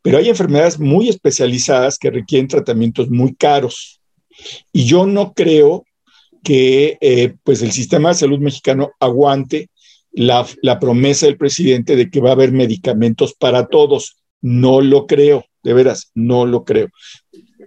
[0.02, 4.02] pero hay enfermedades muy especializadas que requieren tratamientos muy caros.
[4.74, 5.86] Y yo no creo
[6.44, 9.70] que eh, pues el sistema de salud mexicano aguante
[10.12, 14.18] la, la promesa del presidente de que va a haber medicamentos para todos.
[14.42, 16.90] No lo creo, de veras, no lo creo.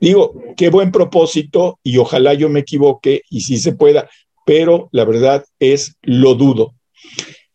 [0.01, 4.09] Digo, qué buen propósito y ojalá yo me equivoque y si se pueda,
[4.49, 6.75] pero la verdad es lo dudo.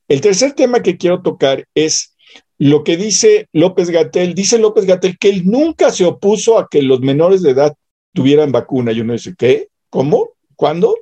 [0.08, 2.15] El tercer tema que quiero tocar es
[2.60, 4.36] lo que dice López Gatel.
[4.36, 7.75] Dice López Gatel que él nunca se opuso a que los menores de edad
[8.13, 8.91] tuvieran vacuna.
[8.91, 9.69] Y uno dice, ¿qué?
[9.89, 10.34] ¿Cómo?
[10.56, 10.95] ¿Cuándo?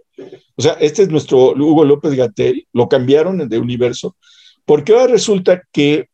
[0.55, 4.15] O sea, este es nuestro Hugo López Gatel, lo cambiaron de universo,
[4.63, 6.07] porque ahora resulta que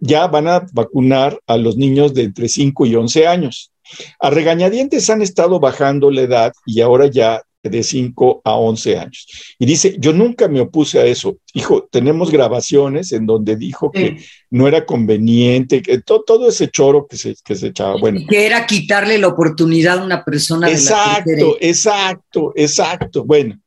[0.00, 3.72] ya van a vacunar a los niños de entre 5 y 11 años.
[4.20, 9.26] A regañadientes han estado bajando la edad y ahora ya de 5 a 11 años.
[9.58, 11.38] Y dice, yo nunca me opuse a eso.
[11.54, 14.18] Hijo, tenemos grabaciones en donde dijo que
[14.50, 17.96] no era conveniente, que todo, ese choro que se, que se echaba.
[17.98, 18.20] Bueno.
[18.28, 20.70] Que era quitarle la oportunidad a una persona.
[20.70, 23.24] Exacto, de la exacto, exacto.
[23.24, 23.58] Bueno,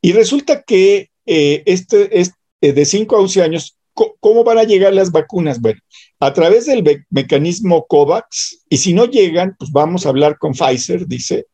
[0.00, 4.64] y resulta que eh, este, es eh, de 5 a 11 años, ¿cómo van a
[4.64, 5.60] llegar las vacunas?
[5.60, 5.80] Bueno,
[6.18, 11.06] a través del mecanismo COVAX, y si no llegan, pues vamos a hablar con Pfizer,
[11.06, 11.46] dice,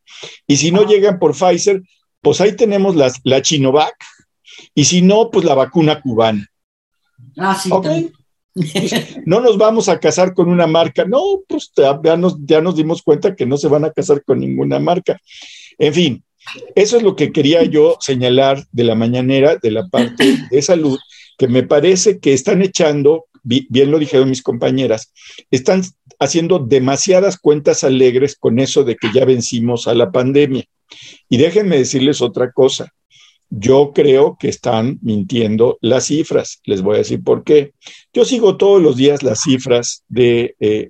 [0.46, 1.83] y si no llegan por Pfizer,
[2.20, 3.94] pues ahí tenemos las, la Chinovac,
[4.75, 6.46] y si no, pues la vacuna cubana.
[7.37, 7.70] Ah, sí.
[9.27, 13.03] no nos vamos a casar con una marca, no, pues ya nos, ya nos dimos
[13.03, 15.18] cuenta que no se van a casar con ninguna marca.
[15.79, 16.25] En fin,
[16.75, 20.98] eso es lo que quería yo señalar de la mañanera, de la parte de salud,
[21.38, 25.12] que me parece que están echando, bien lo dijeron mis compañeras,
[25.50, 25.83] están
[26.18, 30.64] haciendo demasiadas cuentas alegres con eso de que ya vencimos a la pandemia.
[31.28, 32.92] Y déjenme decirles otra cosa.
[33.50, 36.61] Yo creo que están mintiendo las cifras.
[36.64, 37.72] Les voy a decir por qué.
[38.12, 40.88] Yo sigo todos los días las cifras de eh,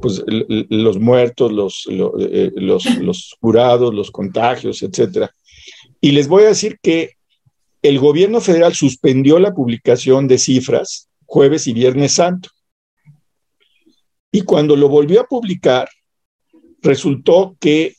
[0.00, 5.34] pues, los muertos, los, eh, los, los, curados, los contagios, etcétera.
[6.00, 7.14] Y les voy a decir que
[7.84, 12.48] el gobierno federal suspendió la publicación de cifras jueves y viernes santo.
[14.32, 15.88] Y cuando lo volvió a publicar,
[16.80, 17.94] resultó que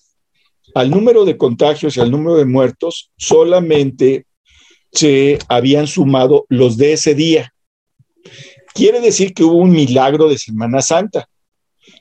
[0.74, 4.26] al número de contagios y al número de muertos solamente
[4.92, 7.54] se habían sumado los de ese día.
[8.74, 11.30] Quiere decir que hubo un milagro de Semana Santa.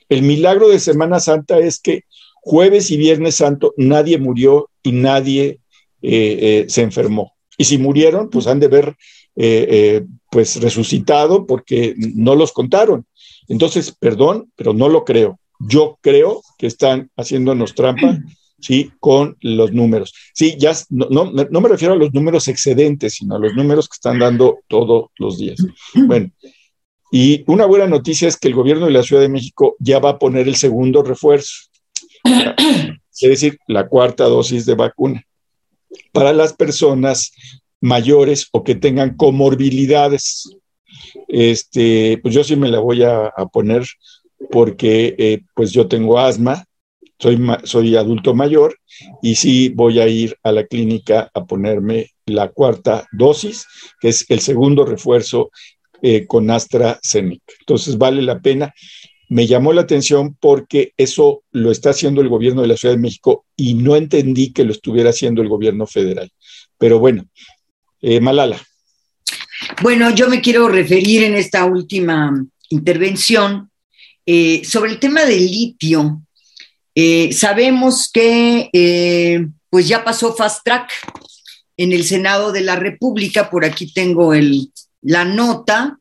[0.09, 2.01] El milagro de Semana Santa es que
[2.41, 5.59] jueves y viernes santo nadie murió y nadie
[6.01, 7.34] eh, eh, se enfermó.
[7.57, 8.95] Y si murieron, pues han de ver
[9.35, 13.05] eh, pues resucitado porque no los contaron.
[13.47, 15.39] Entonces, perdón, pero no lo creo.
[15.59, 18.19] Yo creo que están haciéndonos trampa,
[18.59, 20.13] sí, con los números.
[20.33, 23.87] Sí, ya no, no, no me refiero a los números excedentes, sino a los números
[23.87, 25.59] que están dando todos los días.
[25.93, 26.31] Bueno,
[27.11, 30.11] y una buena noticia es que el gobierno de la Ciudad de México ya va
[30.11, 31.53] a poner el segundo refuerzo,
[32.25, 35.23] es decir, la cuarta dosis de vacuna
[36.11, 37.31] para las personas
[37.81, 40.49] mayores o que tengan comorbilidades.
[41.27, 43.83] Este, pues yo sí me la voy a, poner
[44.51, 46.65] porque eh, pues yo tengo asma,
[47.19, 48.77] soy, soy adulto mayor
[49.21, 53.65] y sí voy a ir a la clínica a ponerme la cuarta dosis,
[53.99, 55.51] que es el segundo refuerzo
[56.01, 57.53] eh, con AstraZeneca.
[57.59, 58.73] Entonces vale la pena.
[59.29, 63.01] Me llamó la atención porque eso lo está haciendo el gobierno de la Ciudad de
[63.01, 66.31] México y no entendí que lo estuviera haciendo el gobierno federal.
[66.77, 67.25] Pero bueno,
[68.01, 68.61] eh, Malala.
[69.81, 73.71] Bueno, yo me quiero referir en esta última intervención
[74.25, 76.21] eh, sobre el tema del litio.
[77.31, 80.91] sabemos que pues ya pasó fast track
[81.77, 84.71] en el Senado de la República, por aquí tengo el
[85.05, 85.99] la nota,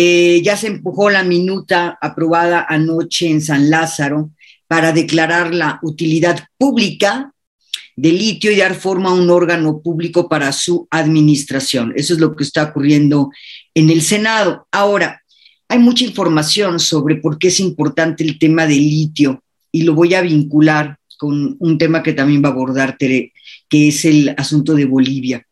[0.00, 4.30] eh, ya se empujó la minuta aprobada anoche en San Lázaro
[4.68, 7.32] para declarar la utilidad pública
[7.96, 11.94] de litio y dar forma a un órgano público para su administración.
[11.96, 13.30] Eso es lo que está ocurriendo
[13.74, 14.68] en el Senado.
[14.70, 15.20] Ahora,
[15.66, 20.14] hay mucha información sobre por qué es importante el tema del litio y lo voy
[20.14, 23.32] a vincular con un tema que también va a abordar Tere,
[23.68, 25.44] que es el asunto de Bolivia.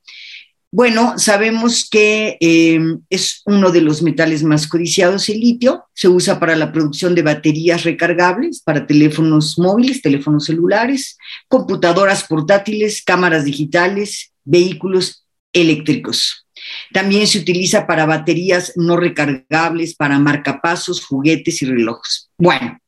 [0.73, 5.85] Bueno, sabemos que eh, es uno de los metales más codiciados el litio.
[5.95, 11.17] Se usa para la producción de baterías recargables para teléfonos móviles, teléfonos celulares,
[11.49, 16.47] computadoras portátiles, cámaras digitales, vehículos eléctricos.
[16.93, 22.29] También se utiliza para baterías no recargables, para marcapasos, juguetes y relojes.
[22.39, 22.79] Bueno,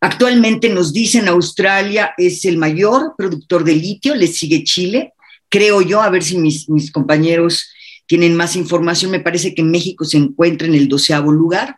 [0.00, 5.14] actualmente nos dicen Australia es el mayor productor de litio, le sigue Chile,
[5.48, 7.68] creo yo, a ver si mis, compañeros
[8.06, 11.76] tienen más información, me parece que México se encuentra en el doceavo lugar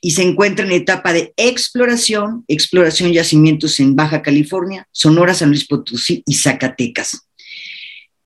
[0.00, 5.66] y se encuentra en etapa de exploración, exploración yacimientos en Baja California, Sonora, San Luis
[5.66, 7.26] Potosí y Zacatecas.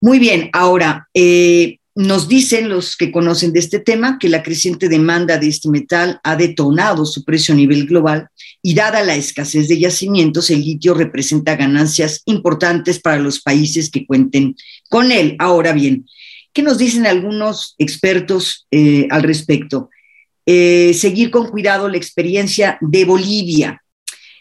[0.00, 4.88] Muy bien, ahora, eh, nos dicen los que conocen de este tema que la creciente
[4.88, 8.28] demanda de este metal ha detonado su precio a nivel global
[8.62, 14.06] y dada la escasez de yacimientos, el litio representa ganancias importantes para los países que
[14.06, 14.56] cuenten
[14.88, 15.36] con él.
[15.38, 16.06] Ahora bien,
[16.52, 19.90] ¿qué nos dicen algunos expertos eh, al respecto?
[20.46, 23.82] Eh, seguir con cuidado la experiencia de Bolivia.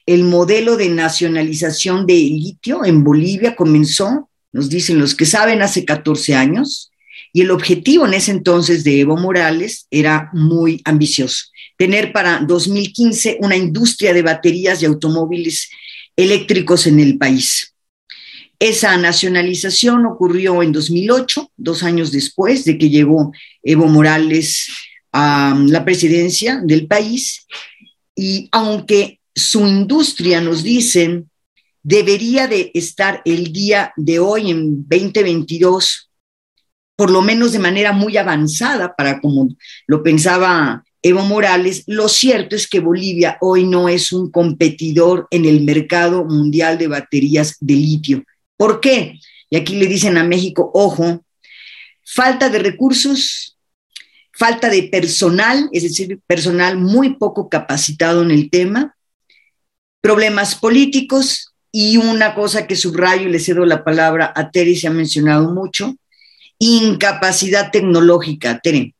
[0.06, 5.86] El modelo de nacionalización de litio en Bolivia comenzó, nos dicen los que saben, hace
[5.86, 6.93] 14 años
[7.34, 11.46] y el objetivo en ese entonces de Evo Morales era muy ambicioso,
[11.78, 15.70] tener para 2015 una industria de baterías y automóviles
[16.16, 17.74] eléctricos en el país.
[18.60, 24.68] Esa nacionalización ocurrió en 2008, dos años después de que llegó Evo Morales
[25.12, 27.48] a la presidencia del país,
[28.16, 31.32] y aunque su industria, nos dicen,
[31.82, 36.12] debería de estar el día de hoy, en 2022,
[36.96, 39.50] por lo menos de manera muy avanzada para como
[39.88, 45.46] lo pensaba Evo Morales, lo cierto es que Bolivia hoy no es un competidor en
[45.46, 48.24] el mercado mundial de baterías de litio.
[48.56, 49.20] ¿Por qué?
[49.50, 51.26] Y aquí le dicen a México, ojo,
[52.06, 53.58] falta de recursos,
[54.32, 58.96] falta de personal, es decir, personal muy poco capacitado en el tema,
[60.00, 64.88] problemas políticos y una cosa que subrayo y le cedo la palabra a Tere, se
[64.88, 65.96] ha mencionado mucho,
[66.60, 68.96] incapacidad tecnológica, Tere.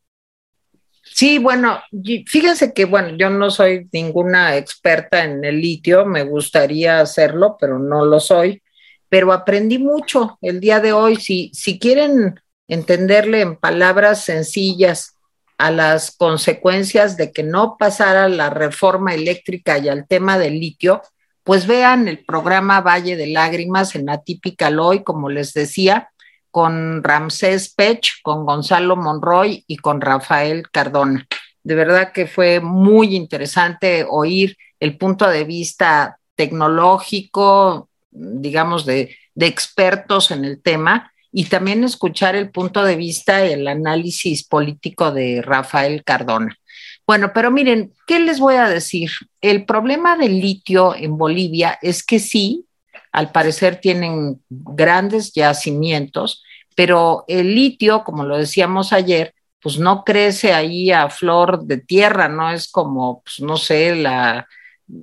[1.02, 1.80] Sí, bueno,
[2.26, 7.78] fíjense que, bueno, yo no soy ninguna experta en el litio, me gustaría hacerlo, pero
[7.78, 8.62] no lo soy,
[9.08, 11.16] pero aprendí mucho el día de hoy.
[11.16, 15.16] Si, si quieren entenderle en palabras sencillas
[15.56, 21.00] a las consecuencias de que no pasara la reforma eléctrica y al tema del litio,
[21.44, 26.10] pues vean el programa Valle de Lágrimas en Atípica Loy, como les decía,
[26.54, 31.26] con Ramsés Pech, con Gonzalo Monroy y con Rafael Cardona.
[31.64, 40.30] De verdad que fue muy interesante oír el punto de vista tecnológico, digamos, de, expertos
[40.30, 46.04] en el tema y también escuchar el punto de vista el análisis político de Rafael
[46.04, 46.56] Cardona.
[47.04, 49.10] Bueno, pero miren, ¿qué les voy a decir?
[49.40, 52.64] El problema del litio en Bolivia es que sí,
[53.10, 56.43] al parecer tienen grandes yacimientos,
[56.74, 62.28] pero el litio, como lo decíamos ayer, pues no crece ahí a flor de tierra,
[62.28, 64.46] no es como, pues no sé, la,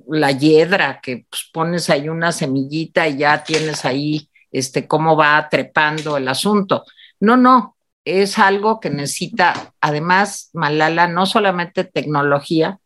[0.08, 5.48] la hiedra que pues, pones ahí una semillita y ya tienes ahí este cómo va
[5.50, 6.84] trepando el asunto.
[7.18, 12.78] No, no, es algo que necesita, además, Malala, no solamente tecnología,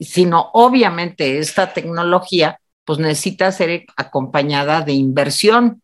[0.00, 5.82] sino obviamente esta tecnología pues necesita ser acompañada de inversión.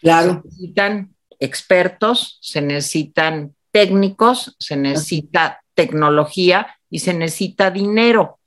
[0.00, 0.42] Claro.
[0.42, 8.38] Se necesitan expertos, se necesitan técnicos, se necesita tecnología y se necesita dinero.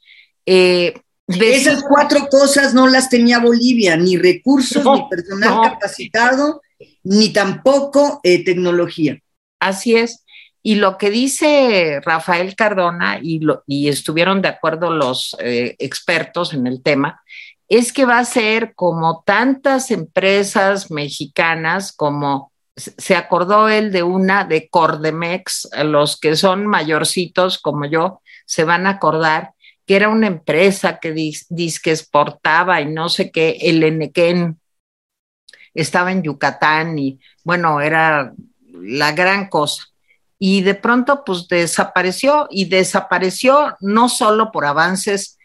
[0.45, 0.93] Eh,
[1.27, 6.62] Esas cuatro cosas no las tenía Bolivia, ni recursos, ni personal capacitado,
[7.04, 9.17] ni tampoco eh, tecnología.
[9.60, 10.25] Así es.
[10.63, 16.54] Y lo que dice Rafael Cardona, y, lo, y estuvieron de acuerdo los eh, expertos
[16.54, 17.21] en el tema,
[17.67, 24.45] es que va a ser como tantas empresas mexicanas, como se acordó él de una
[24.45, 29.53] de Cordemex, los que son mayorcitos como yo, se van a acordar
[29.86, 34.60] que era una empresa que dice que exportaba y no sé qué, el Enequén
[35.73, 38.34] estaba en Yucatán y bueno, era
[38.73, 39.86] la gran cosa.
[40.38, 45.38] Y de pronto pues desapareció y desapareció no solo por avances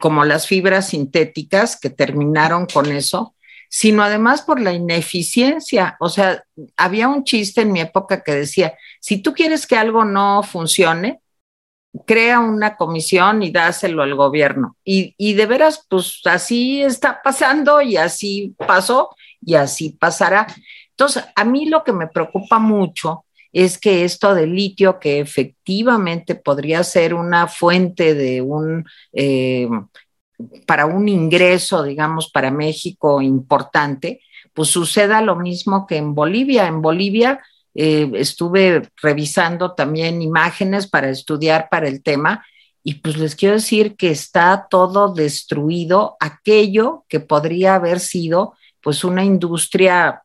[0.00, 3.34] como las fibras sintéticas que terminaron con eso,
[3.68, 5.96] sino además por la ineficiencia.
[6.00, 6.44] O sea,
[6.76, 11.20] había un chiste en mi época que decía, si tú quieres que algo no funcione,
[12.06, 14.76] crea una comisión y dáselo al gobierno.
[14.84, 20.46] Y, y de veras, pues así está pasando y así pasó y así pasará.
[20.90, 26.34] Entonces, a mí lo que me preocupa mucho es que esto del litio, que efectivamente
[26.34, 29.68] podría ser una fuente de un, eh,
[30.66, 34.20] para un ingreso, digamos, para México importante,
[34.52, 36.66] pues suceda lo mismo que en Bolivia.
[36.66, 37.40] En Bolivia
[37.74, 42.44] eh, estuve revisando también imágenes para estudiar para el tema
[42.82, 49.04] y pues les quiero decir que está todo destruido, aquello que podría haber sido pues
[49.04, 50.24] una industria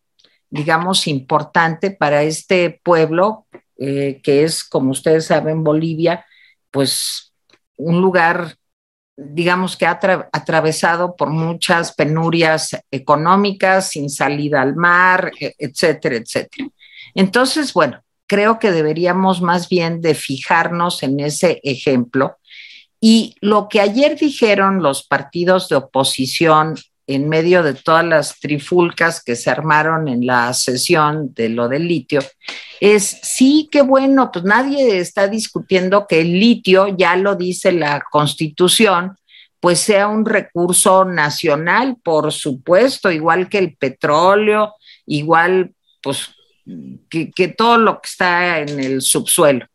[0.50, 3.46] digamos, importante para este pueblo,
[3.78, 6.26] eh, que es, como ustedes saben, Bolivia,
[6.72, 7.34] pues
[7.76, 8.56] un lugar,
[9.20, 10.00] digamos, que ha
[10.32, 16.70] atravesado por muchas penurias económicas, sin salida al mar, e-, etcétera, etcétera.
[17.16, 22.38] Entonces, bueno, creo que deberíamos más bien de fijarnos en ese ejemplo.
[23.02, 26.76] Y lo que ayer dijeron los partidos de oposición
[27.10, 31.88] en medio de todas las trifulcas que se armaron en la sesión de lo del
[31.88, 32.20] litio,
[32.80, 38.00] es sí, qué bueno, pues nadie está discutiendo que el litio, ya lo dice la
[38.12, 39.18] constitución,
[39.60, 44.76] pues sea un recurso nacional, por supuesto, igual que el petróleo,
[45.08, 46.30] igual pues
[47.10, 49.66] que, que todo lo que está en el subsuelo.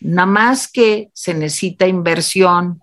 [0.00, 2.82] Nada más que se necesita inversión,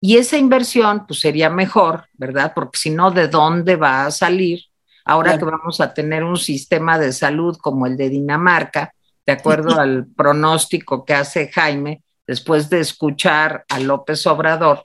[0.00, 2.52] Y esa inversión, pues sería mejor, ¿verdad?
[2.54, 4.64] Porque si no, ¿de dónde va a salir?
[5.04, 8.94] Ahora que vamos a tener un sistema de salud como el de Dinamarca,
[9.26, 14.82] de acuerdo al pronóstico que hace Jaime, después de escuchar a López Obrador,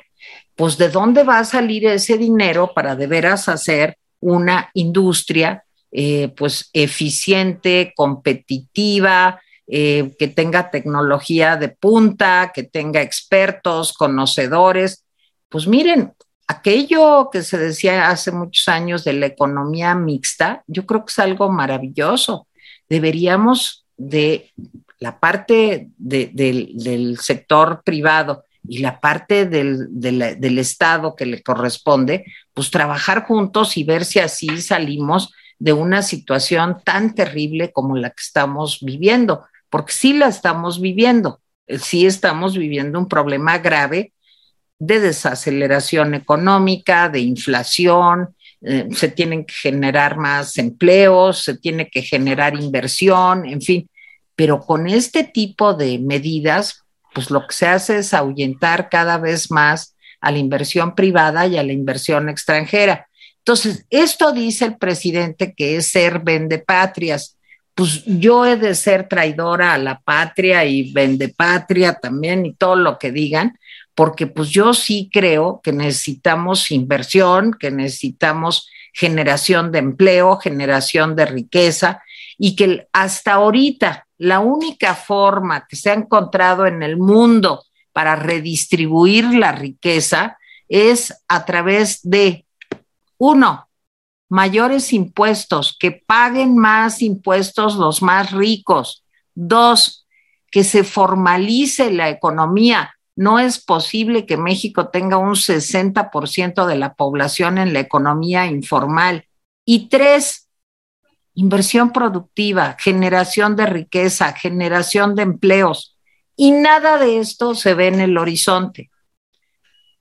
[0.55, 6.34] pues de dónde va a salir ese dinero para de veras hacer una industria eh,
[6.36, 15.04] pues eficiente, competitiva, eh, que tenga tecnología de punta, que tenga expertos, conocedores.
[15.55, 16.11] Pues miren,
[16.49, 21.19] aquello que se decía hace muchos años de la economía mixta, yo creo que es
[21.19, 22.49] algo maravilloso.
[22.89, 24.51] Deberíamos de
[24.99, 32.69] la parte del sector privado y la parte del, del, Estado que le corresponde, pues
[32.69, 38.21] trabajar juntos y ver si así salimos de una situación tan terrible como la que
[38.21, 44.11] estamos viviendo, porque sí la estamos viviendo, eh, sí estamos viviendo un problema grave
[44.80, 52.01] de desaceleración económica, de inflación, eh, se tienen que generar más empleos, se tiene que
[52.01, 53.89] generar inversión, en fin,
[54.36, 59.51] pero con este tipo de medidas, pues lo que se hace es ahuyentar cada vez
[59.51, 63.07] más a la inversión privada y a la inversión extranjera.
[63.39, 67.38] Entonces, esto dice el presidente que es ser vendepatrias.
[67.76, 72.97] Pues yo he de ser traidora a la patria y vendepatria también y todo lo
[72.97, 73.59] que digan,
[73.95, 81.25] porque pues yo sí creo que necesitamos inversión, que necesitamos generación de empleo, generación de
[81.25, 82.01] riqueza
[82.37, 88.15] y que hasta ahorita la única forma que se ha encontrado en el mundo para
[88.15, 90.37] redistribuir la riqueza
[90.67, 92.45] es a través de,
[93.17, 93.69] uno,
[94.29, 99.03] mayores impuestos, que paguen más impuestos los más ricos.
[99.33, 100.07] Dos,
[100.49, 102.94] que se formalice la economía.
[103.16, 109.28] No es posible que México tenga un 60% de la población en la economía informal.
[109.63, 110.49] Y tres,
[111.34, 115.97] inversión productiva, generación de riqueza, generación de empleos.
[116.36, 118.91] Y nada de esto se ve en el horizonte.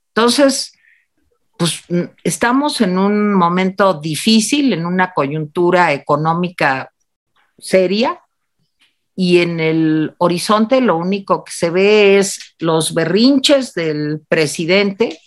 [0.09, 0.73] Entonces,
[1.57, 1.83] pues
[2.23, 6.91] estamos en un momento difícil, en una coyuntura económica
[7.57, 8.19] seria,
[9.15, 15.19] y en el horizonte lo único que se ve es los berrinches del presidente,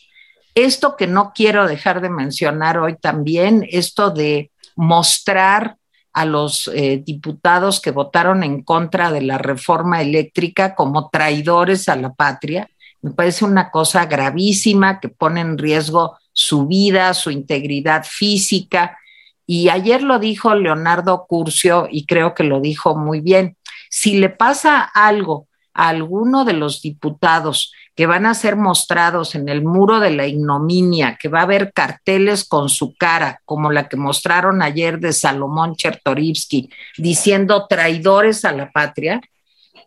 [0.54, 5.76] esto que no quiero dejar de mencionar hoy también, esto de mostrar
[6.12, 11.96] a los eh, diputados que votaron en contra de la reforma eléctrica como traidores a
[11.96, 12.68] la patria.
[13.02, 18.98] Me parece una cosa gravísima que pone en riesgo su vida, su integridad física.
[19.46, 23.56] Y ayer lo dijo Leonardo Curcio y creo que lo dijo muy bien.
[23.90, 29.48] Si le pasa algo a alguno de los diputados que van a ser mostrados en
[29.48, 33.88] el muro de la ignominia, que va a haber carteles con su cara, como la
[33.88, 39.20] que mostraron ayer de Salomón Chertorivsky, diciendo traidores a la patria,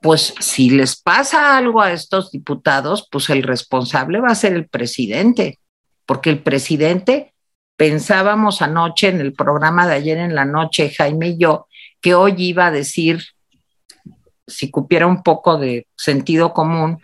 [0.01, 4.67] pues si les pasa algo a estos diputados, pues el responsable va a ser el
[4.67, 5.59] presidente,
[6.05, 7.33] porque el presidente,
[7.77, 11.67] pensábamos anoche en el programa de ayer en la noche, Jaime y yo,
[12.01, 13.23] que hoy iba a decir,
[14.55, 17.01] si cupiera un poco de sentido común,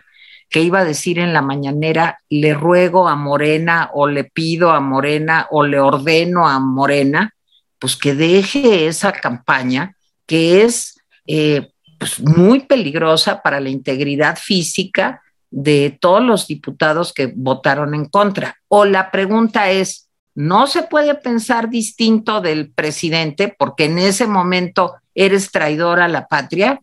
[0.50, 4.80] que iba a decir en la mañanera, le ruego a Morena o le pido a
[4.80, 7.34] Morena o le ordeno a Morena,
[7.78, 9.94] pues que deje esa campaña
[10.26, 17.32] que es eh, pues muy peligrosa para la integridad física de todos los diputados que
[17.34, 18.56] votaron en contra.
[18.68, 24.94] O la pregunta es, ¿no se puede pensar distinto del presidente porque en ese momento
[25.14, 26.80] eres traidor a la patria?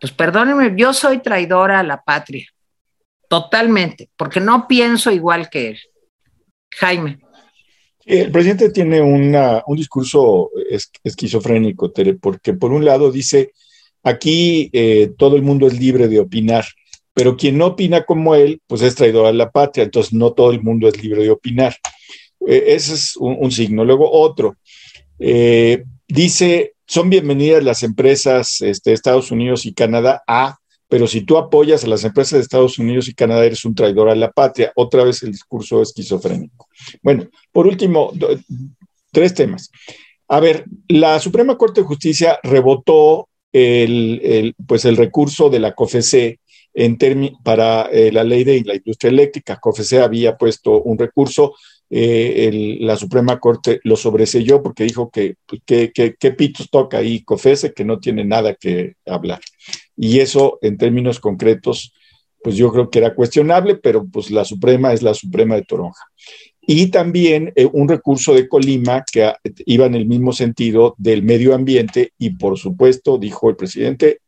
[0.00, 2.46] Pues perdónenme, yo soy traidora a la patria
[3.30, 5.78] totalmente, porque no pienso igual que él.
[6.72, 7.20] Jaime.
[8.04, 10.50] El presidente tiene un discurso
[11.04, 13.52] esquizofrénico, porque por un lado dice,
[14.02, 16.64] aquí eh, todo el mundo es libre de opinar,
[17.14, 20.50] pero quien no opina como él, pues es traidor a la patria, entonces no todo
[20.50, 21.76] el mundo es libre de opinar.
[22.48, 23.84] Eh, ese es un, signo.
[23.84, 24.56] Luego otro,
[25.20, 31.20] eh, dice, son bienvenidas las empresas de este, Estados Unidos y Canadá a pero si
[31.20, 34.32] tú apoyas a las empresas de Estados Unidos y Canadá, eres un traidor a la
[34.32, 34.72] patria.
[34.74, 36.66] Otra vez el discurso esquizofrénico.
[37.00, 38.12] Bueno, por último,
[39.12, 39.70] tres temas.
[40.26, 46.40] A ver, la Suprema Corte de Justicia rebotó el, pues el recurso de la COFECE
[46.74, 46.98] en
[47.44, 49.60] para eh, la ley de la industria eléctrica.
[49.60, 51.54] COFECE había puesto un recurso,
[51.92, 57.72] eh, la Suprema Corte lo sobreselló porque dijo que, pues, que, pitos toca ahí COFECE,
[57.72, 59.40] que no tiene nada que hablar.
[59.96, 61.92] Y eso, en términos concretos,
[62.42, 66.04] pues yo creo que era cuestionable, pero pues la Suprema es la Suprema de Toronja.
[66.62, 69.32] Y también eh, un recurso de Colima que
[69.66, 74.20] iba en el mismo sentido del medio ambiente y por supuesto, dijo el presidente,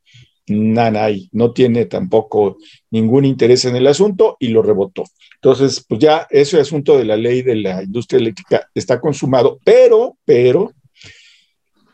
[0.46, 2.58] Nanay no tiene tampoco
[2.90, 5.04] ningún interés en el asunto y lo rebotó.
[5.36, 10.16] Entonces, pues ya ese asunto de la ley de la industria eléctrica está consumado, pero,
[10.24, 10.72] pero,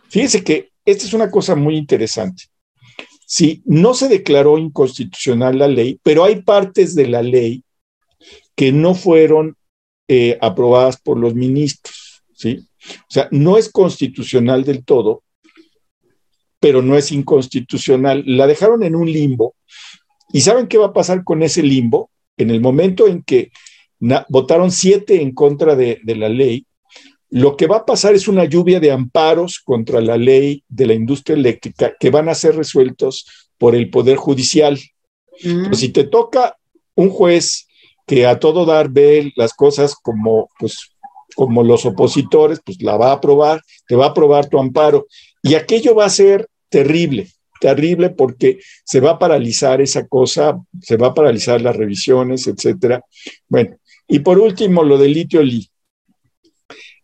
[0.09, 2.45] fíjese que esta es una cosa muy interesante.
[3.27, 7.63] Sí, no se declaró inconstitucional la ley, pero hay partes de la ley
[8.57, 9.57] que no fueron
[10.09, 12.67] eh, aprobadas por los ministros, ¿sí?
[13.03, 15.23] O sea, no es constitucional del todo,
[16.61, 18.23] pero no es inconstitucional.
[18.27, 19.55] La dejaron en un limbo.
[20.33, 22.11] ¿Y saben qué va a pasar con ese limbo?
[22.37, 23.51] En el momento en que
[24.29, 26.67] votaron siete en contra de, la ley,
[27.31, 30.95] lo que va a pasar es una lluvia de amparos contra la ley de la
[30.95, 33.27] industria eléctrica que van a ser resueltos
[33.59, 34.79] por el Poder Judicial.
[35.45, 35.73] Mm.
[35.73, 36.57] si te toca
[36.97, 37.69] un juez
[38.09, 40.97] que a todo dar ve las cosas como, pues,
[41.37, 45.07] como los opositores, pues la va a aprobar, te va a aprobar tu amparo.
[45.49, 47.29] Y aquello va a ser terrible,
[47.59, 53.03] terrible porque se va a paralizar esa cosa, se va a paralizar las revisiones, etcétera.
[53.49, 55.67] Bueno, y por último, lo del litio li.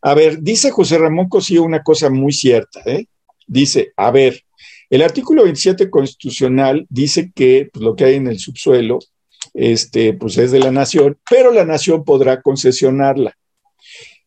[0.02, 3.06] A ver, dice José Ramón Cosío una cosa muy cierta, ¿eh?
[3.46, 4.42] Dice, a ver,
[4.90, 8.98] el artículo 27 constitucional dice que pues, lo que hay en el subsuelo
[9.54, 13.38] este, pues es de la nación, pero la nación podrá concesionarla.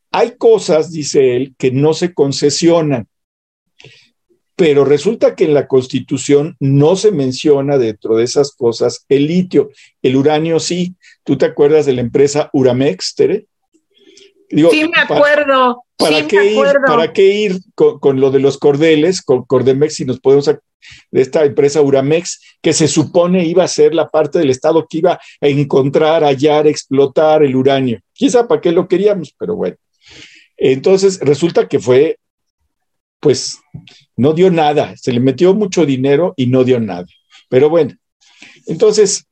[0.10, 3.08] Hay cosas, dice él, que no se concesionan
[4.58, 9.70] pero resulta que en la Constitución no se menciona dentro de esas cosas el litio,
[10.02, 10.96] el uranio sí.
[11.24, 13.46] ¿Tú te acuerdas de la empresa Uramex, Tere?
[14.50, 15.84] sí, me acuerdo.
[15.96, 20.20] ¿Para, qué, Ir, ¿para qué ir con, lo de los cordeles, con Cordemex, si nos
[20.20, 24.88] podemos de esta empresa Uramex, que se supone iba a ser la parte del Estado
[24.90, 28.00] que iba a encontrar, hallar, explotar el uranio?
[28.14, 29.76] Quizá para qué lo queríamos, pero bueno.
[30.56, 32.18] Entonces, resulta que fue,
[33.20, 33.60] pues,
[34.16, 37.06] no dio nada, se le metió mucho dinero y no dio nada.
[37.50, 37.96] Pero bueno,
[38.66, 39.26] entonces,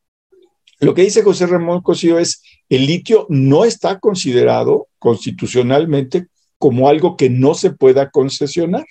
[0.80, 6.28] lo que dice José Ramón Cosío es, el litio no está considerado constitucionalmente
[6.58, 8.86] como algo que no se pueda concesionar.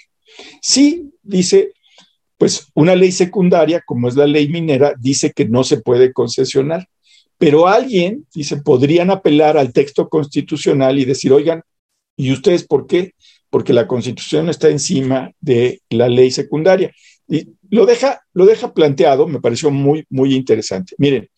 [0.60, 1.72] Sí, dice,
[2.38, 6.88] pues una ley secundaria, como es la ley minera, dice que no se puede concesionar.
[7.38, 11.62] Pero alguien, dice, podrían apelar al texto constitucional y decir, oigan,
[12.16, 13.13] ¿y ustedes por qué?
[13.54, 16.92] Porque la constitución está encima de la ley secundaria.
[17.28, 20.96] Y lo deja, lo deja planteado, me pareció muy, muy interesante.
[20.98, 21.30] Miren,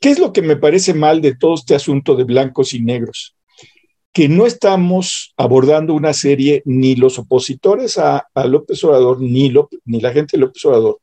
[0.00, 3.36] ¿qué es lo que me parece mal de todo este asunto de blancos y negros?
[4.12, 10.12] Que no estamos abordando una serie, ni los opositores a, López Obrador, ni, ni la
[10.12, 10.98] gente de López Obrador.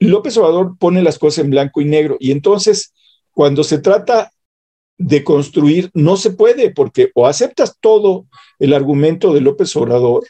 [0.00, 2.94] López Obrador pone las cosas en blanco y negro y entonces
[3.30, 4.32] cuando se trata
[5.02, 8.26] de construir no se puede, porque o aceptas todo
[8.58, 10.24] el argumento de López Obrador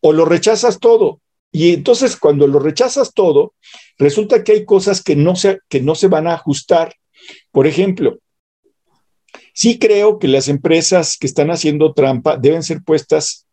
[0.00, 1.20] o lo rechazas todo.
[1.52, 3.54] Y entonces cuando lo rechazas todo,
[3.98, 6.94] resulta que hay cosas que no se, que no se van a ajustar.
[7.52, 8.18] Por ejemplo,
[9.52, 13.46] sí creo que las empresas que están haciendo trampa deben ser puestas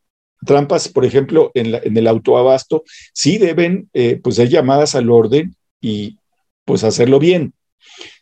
[0.45, 2.83] trampas, por ejemplo, en, en el autoabasto,
[3.13, 6.17] sí deben eh, pues ser llamadas al orden y
[6.63, 7.53] pues hacerlo bien.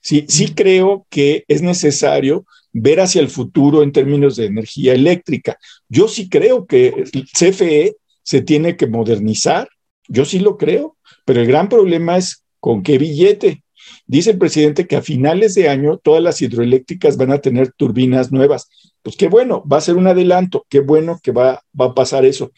[0.02, 5.58] Sí, sí creo que es necesario ver hacia el futuro en términos de energía eléctrica.
[5.88, 9.70] Yo sí creo que el CFE se tiene que modernizar,
[10.08, 13.64] yo sí lo creo, pero el gran problema es con qué billete.
[14.08, 18.32] Dice el presidente que a finales de año todas las hidroeléctricas van a tener turbinas
[18.32, 18.68] nuevas.
[19.02, 22.26] Pues qué bueno, va a ser un adelanto, qué bueno que va, va a pasar
[22.26, 22.52] eso.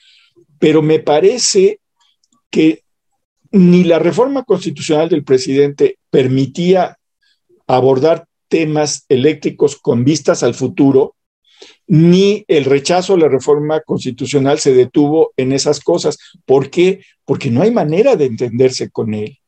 [0.59, 1.79] Pero me parece
[2.49, 2.83] que
[3.51, 6.97] ni la reforma constitucional del presidente permitía
[7.67, 11.15] abordar temas eléctricos con vistas al futuro,
[11.87, 16.17] ni el rechazo a la reforma constitucional se detuvo en esas cosas.
[16.45, 17.01] ¿Por qué?
[17.25, 19.39] Porque no hay manera de entenderse con él.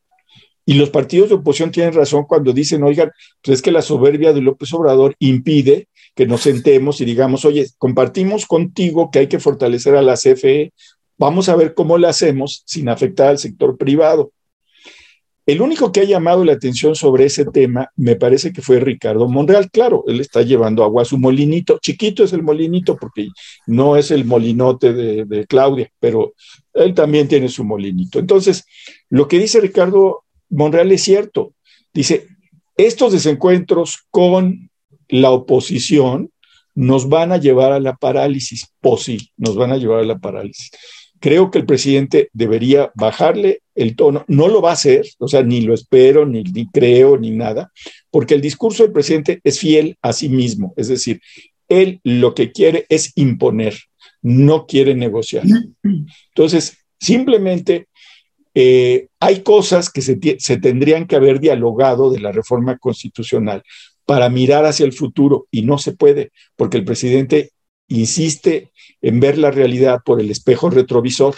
[0.65, 4.33] Y los partidos de oposición tienen razón cuando dicen, oigan, pues es que la soberbia
[4.33, 9.39] de López Obrador impide que nos sentemos y digamos, oye, compartimos contigo que hay que
[9.39, 10.73] fortalecer a la CFE,
[11.19, 14.31] vamos a ver cómo la hacemos sin afectar al sector privado.
[15.45, 19.27] El único que ha llamado la atención sobre ese tema me parece que fue Ricardo
[19.27, 19.71] Monreal.
[19.71, 21.79] Claro, él está llevando agua a su molinito.
[21.81, 23.29] Chiquito es el molinito porque
[23.65, 26.33] no es el molinote de, Claudia, pero
[26.73, 28.19] él también tiene su molinito.
[28.19, 28.63] Entonces,
[29.09, 31.53] lo que dice Ricardo Monreal es cierto.
[31.93, 32.27] Dice,
[32.77, 34.69] estos desencuentros con
[35.07, 36.31] la oposición
[36.75, 38.67] nos van a llevar a la parálisis.
[38.79, 40.69] Pues sí, nos van a llevar a la parálisis.
[41.19, 44.25] Creo que el presidente debería bajarle el tono.
[44.27, 47.71] No lo va a hacer, o sea, ni lo espero, ni, creo, ni nada,
[48.09, 50.73] porque el discurso del presidente es fiel a sí mismo.
[50.77, 51.21] Es decir,
[51.67, 53.77] él lo que quiere es imponer,
[54.21, 55.43] no quiere negociar.
[56.29, 57.87] Entonces, simplemente
[58.55, 60.17] eh, hay cosas que se,
[60.57, 63.63] tendrían que haber dialogado de la reforma constitucional
[64.05, 67.51] para mirar hacia el futuro y no se puede, porque el presidente
[67.89, 68.71] insiste
[69.01, 71.35] en ver la realidad por el espejo retrovisor.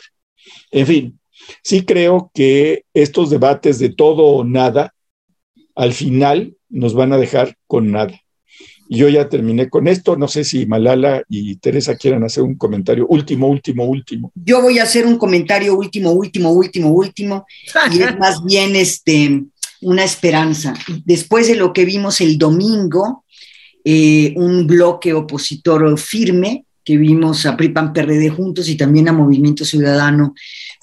[0.72, 1.20] En fin,
[1.64, 4.94] sí creo que estos debates de todo o nada,
[5.76, 8.20] al final nos van a dejar con nada.
[8.94, 10.18] Yo ya terminé con esto.
[10.18, 14.34] No sé si Malala y Teresa quieran hacer un comentario último, último, último.
[14.36, 17.46] Yo voy a hacer un comentario último, último, último, último.
[17.90, 19.44] y es más bien este,
[19.80, 20.74] una esperanza.
[21.06, 23.24] Después de lo que vimos el domingo,
[23.84, 29.66] eh, un bloque opositor firme, que vimos a PRIPAN PRD juntos y también a Movimiento
[29.66, 30.34] Ciudadano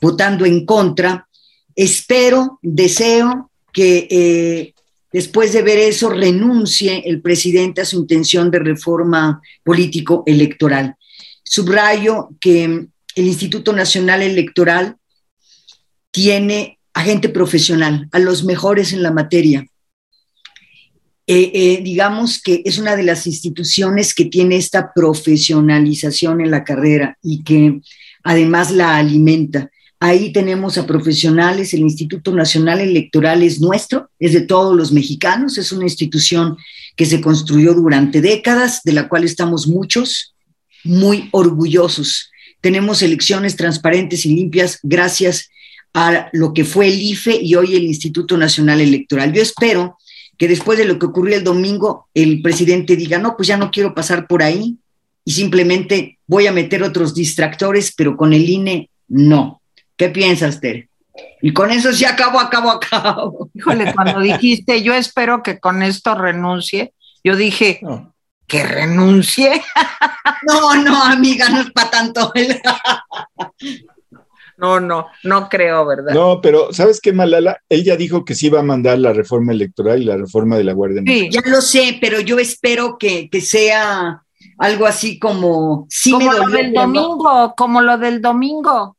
[0.01, 1.27] votando en contra.
[1.75, 4.75] Espero, deseo que eh,
[5.13, 10.97] después de ver eso renuncie el presidente a su intención de reforma político electoral.
[11.43, 14.97] Subrayo que el Instituto Nacional Electoral
[16.11, 19.67] tiene a gente profesional, a los mejores en la materia.
[21.31, 26.65] Eh, eh, digamos que es una de las instituciones que tiene esta profesionalización en la
[26.65, 27.83] carrera y que
[28.25, 29.71] además la alimenta.
[30.01, 35.59] Ahí tenemos a profesionales, el Instituto Nacional Electoral es nuestro, es de todos los mexicanos,
[35.59, 36.57] es una institución
[36.97, 40.35] que se construyó durante décadas, de la cual estamos muchos
[40.83, 42.31] muy orgullosos.
[42.63, 45.51] Tenemos elecciones transparentes y limpias gracias
[45.93, 49.35] a lo que fue el IFE y hoy el Instituto Nacional Electoral.
[49.35, 49.99] Yo espero
[50.39, 53.71] que después de lo que ocurrió el domingo, el presidente diga, no, pues ya no
[53.71, 54.79] quiero pasar por ahí
[55.25, 59.61] y simplemente voy a meter otros distractores, pero con el INE no.
[59.97, 60.89] ¿Qué piensas, Tere?
[61.43, 63.51] Y con eso sí acabo, acabo, acabo.
[63.55, 67.81] Híjole, cuando dijiste, yo espero que con esto renuncie, yo dije,
[68.47, 69.63] que renuncie.
[70.47, 72.33] No, no, amiga, no es para tanto.
[74.59, 76.13] No, no, no creo, ¿verdad?
[76.13, 77.63] No, pero ¿sabes qué, Malala?
[77.69, 80.65] Él ya dijo que sí iba a mandar la reforma electoral y la reforma de
[80.65, 81.31] la Guardia Nacional.
[81.31, 84.23] Sí, ya lo sé, pero yo espero que, que sea
[84.59, 85.87] algo así como...
[86.11, 88.97] como lo del domingo, como lo del domingo.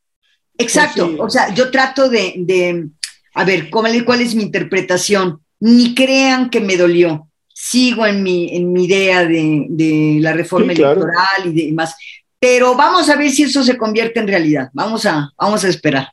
[0.58, 2.90] Exacto, pues o sea, yo trato de,
[3.34, 5.42] a ver, ¿cuál, es mi interpretación?
[5.60, 7.28] Ni crean que me dolió.
[7.54, 11.96] Sigo en mi, en mi idea de, la reforma electoral y demás.
[12.40, 14.70] Pero vamos a ver si eso se convierte en realidad.
[14.74, 16.10] Vamos a, vamos a esperar.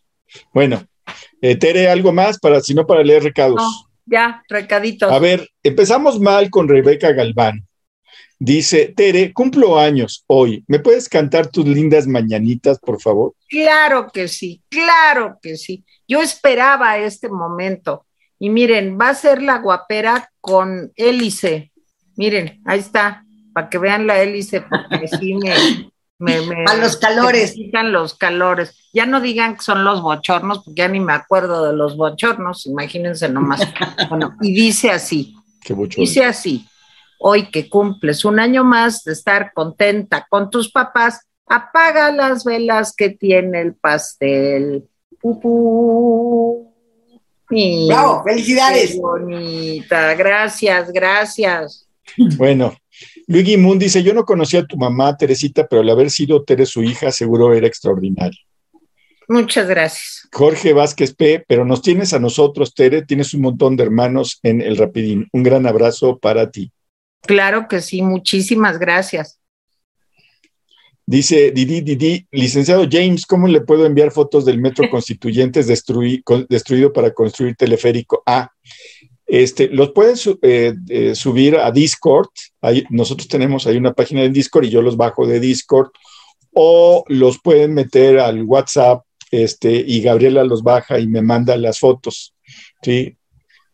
[0.52, 0.84] Bueno,
[1.40, 3.86] eh, Tere, algo más para, si no, para leer recados.
[4.04, 5.10] ya, recaditos.
[5.10, 7.66] A ver, empezamos mal con Rebeca Galván.
[8.38, 10.62] Dice, Tere, cumplo años hoy.
[10.66, 13.34] ¿Me puedes cantar tus lindas mañanitas, por favor?
[13.48, 15.84] Claro que sí, claro que sí.
[16.06, 18.04] Yo esperaba este momento.
[18.38, 21.72] Y miren, va a ser la guapera con hélice.
[22.16, 23.24] Miren, ahí está,
[23.54, 25.54] para que vean la hélice, porque sí me,
[26.66, 27.54] a los calores.
[27.72, 28.88] los calores.
[28.92, 32.66] Ya no digan que son los bochornos, porque ya ni me acuerdo de los bochornos,
[32.66, 33.60] imagínense nomás.
[34.08, 35.34] bueno, y dice así.
[35.96, 36.66] dice así
[37.18, 42.94] hoy que cumples un año más de estar contenta con tus papás, apaga las velas
[42.94, 44.88] que tiene el pastel.
[47.48, 48.22] ¡Bravo!
[48.24, 48.98] ¡Felicidades!
[49.00, 51.88] bonita, gracias, gracias.
[52.36, 52.74] Bueno,
[53.26, 56.66] Luigi Moon dice: Yo no conocía a tu mamá, Teresita, pero al haber sido Tere
[56.66, 58.38] su hija, seguro era extraordinario.
[59.28, 60.28] Muchas gracias.
[60.32, 64.60] Jorge Vázquez P., pero nos tienes a nosotros, Tere, tienes un montón de hermanos en
[64.60, 65.28] el Rapidín.
[65.32, 66.70] Un gran abrazo para ti.
[67.22, 69.40] Claro que sí, muchísimas gracias.
[71.08, 77.12] Dice Didi Didi, licenciado James, ¿cómo le puedo enviar fotos del metro Constituyentes destruido para
[77.12, 78.22] construir teleférico?
[78.26, 78.50] Ah,
[79.26, 82.28] este, los pueden eh, eh, subir a Discord.
[82.90, 85.90] nosotros tenemos ahí una página de Discord y yo los bajo de Discord.
[86.52, 91.78] O los pueden meter al WhatsApp este, y Gabriela los baja y me manda las
[91.80, 92.34] fotos.
[92.82, 93.16] ¿sí?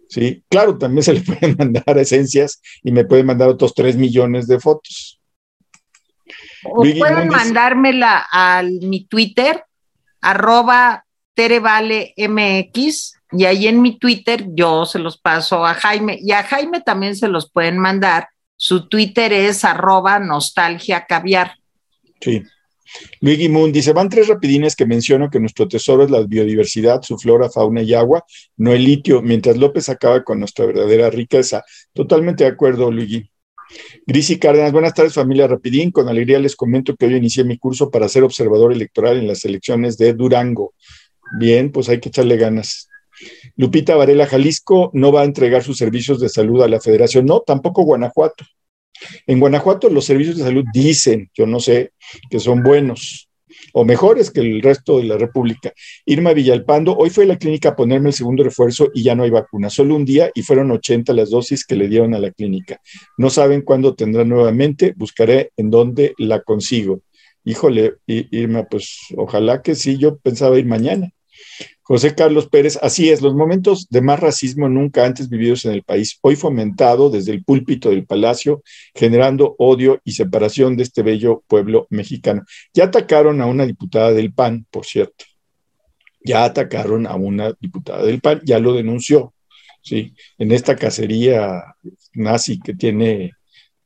[0.09, 0.42] ¿sí?
[0.48, 4.59] Claro, también se le pueden mandar esencias y me pueden mandar otros 3 millones de
[4.59, 5.20] fotos.
[6.64, 9.64] O pueden mandármela a mi Twitter,
[10.20, 16.43] arroba terevalemx, y ahí en mi Twitter yo se los paso a Jaime, y a
[16.43, 18.28] Jaime también se los pueden mandar.
[18.57, 21.57] Su Twitter es arroba nostalgia caviar.
[22.20, 22.43] Sí.
[23.20, 27.16] Luigi Moon dice, van tres rapidines que menciono que nuestro tesoro es la biodiversidad, su
[27.18, 28.24] flora, fauna y agua,
[28.57, 31.64] no el litio, mientras López acaba con nuestra verdadera riqueza.
[31.93, 33.30] Totalmente de acuerdo, Luigi.
[34.07, 35.91] Grisi Cárdenas, buenas tardes familia Rapidín.
[35.91, 39.45] Con alegría les comento que hoy inicié mi curso para ser observador electoral en las
[39.45, 40.74] elecciones de Durango.
[41.39, 42.89] Bien, pues hay que echarle ganas.
[43.57, 47.27] Lupita Varela, Jalisco no va a entregar sus servicios de salud a la federación.
[47.27, 48.45] No, tampoco Guanajuato.
[49.27, 51.93] En Guanajuato los servicios de salud dicen, yo no sé,
[52.31, 53.29] que son buenos
[53.73, 55.73] o mejores que el resto de la República.
[56.07, 59.23] Irma Villalpando, hoy fue a la clínica a ponerme el segundo refuerzo y ya no
[59.23, 59.70] hay vacuna.
[59.70, 62.81] Solo un día y fueron 80 las dosis que le dieron a la clínica.
[63.16, 67.03] No saben cuándo tendrá nuevamente, buscaré en dónde la consigo.
[67.45, 71.11] Híjole, Irma, pues ojalá que sí, yo pensaba ir mañana.
[71.82, 75.82] José Carlos Pérez, así es, los momentos de más racismo nunca antes vividos en el
[75.82, 78.62] país, hoy fomentado desde el púlpito del palacio,
[78.95, 82.45] generando odio y separación de este bello pueblo mexicano.
[82.72, 85.24] Ya atacaron a una diputada del PAN, por cierto.
[86.24, 89.34] Ya atacaron a una diputada del PAN, ya lo denunció,
[89.82, 90.14] ¿sí?
[90.38, 91.62] En esta cacería
[92.14, 93.32] nazi que tiene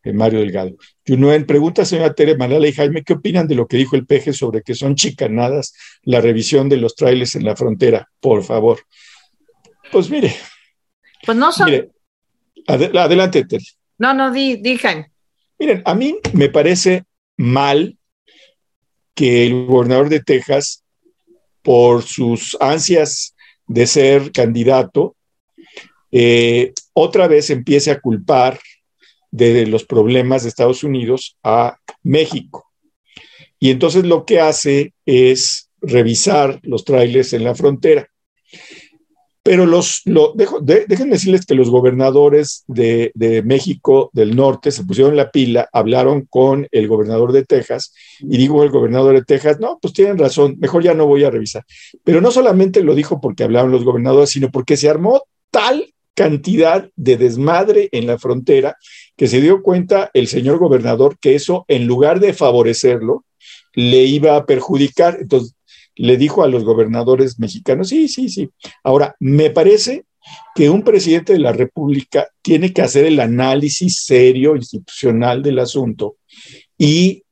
[0.05, 0.77] Mario Delgado.
[1.07, 4.33] Junuen pregunta, señora Tere Malala y Jaime, ¿qué opinan de lo que dijo el peje
[4.33, 8.09] sobre que son chicanadas la revisión de los trailers en la frontera?
[8.21, 8.81] Por favor.
[9.93, 10.35] Pues mire.
[11.25, 11.67] Pues no son.
[11.67, 11.91] Mire,
[12.67, 13.65] adelante, Tere.
[13.99, 15.11] No, no, di, di, Jaime.
[15.59, 17.05] Miren, a mí me parece
[17.37, 17.97] mal
[19.15, 20.85] que el gobernador de Texas,
[21.63, 23.35] por sus ansias
[23.67, 25.17] de ser candidato,
[26.11, 28.59] eh, otra vez empiece a culpar
[29.37, 32.67] de los problemas de Estados Unidos a México.
[33.59, 38.09] Y entonces lo que hace es revisar los trailers en la frontera.
[39.43, 45.15] Pero los, lo, déjenme decirles que los gobernadores de, de, México del norte se pusieron
[45.15, 49.79] la pila, hablaron con el gobernador de Texas y dijo el gobernador de Texas, no,
[49.81, 51.65] pues tienen razón, mejor ya no voy a revisar.
[52.03, 55.23] Pero no solamente lo dijo porque hablaron los gobernadores, sino porque se armó
[55.53, 58.77] tal cantidad de desmadre en la frontera
[59.17, 63.25] que se dio cuenta el señor gobernador que eso, en lugar de favorecerlo,
[63.75, 65.19] le iba a perjudicar.
[65.21, 65.55] Entonces,
[65.95, 68.51] le dijo a los gobernadores mexicanos, sí, sí, sí.
[68.85, 70.05] Ahora, me parece
[70.55, 76.17] que un presidente de la República tiene que hacer el análisis serio, institucional del asunto
[76.77, 77.23] y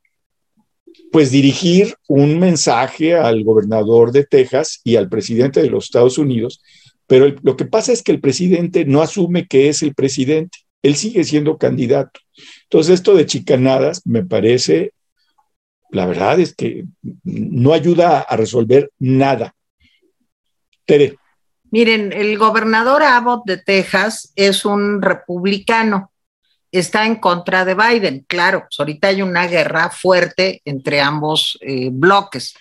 [1.12, 6.61] pues dirigir un mensaje al gobernador de Texas y al presidente de los Estados Unidos,
[7.07, 10.97] pero lo que pasa es que el presidente no asume que es el presidente él
[10.97, 12.20] sigue siendo candidato.
[12.64, 14.93] Entonces, esto de chicanadas me parece,
[15.91, 16.85] la verdad es que
[17.24, 19.55] no ayuda a resolver nada.
[20.85, 21.16] Tere.
[21.70, 26.12] Miren, el gobernador Abbott de Texas es un republicano,
[26.70, 28.26] está en contra de Biden.
[28.28, 32.55] Claro, pues ahorita hay una guerra fuerte entre ambos eh, bloques,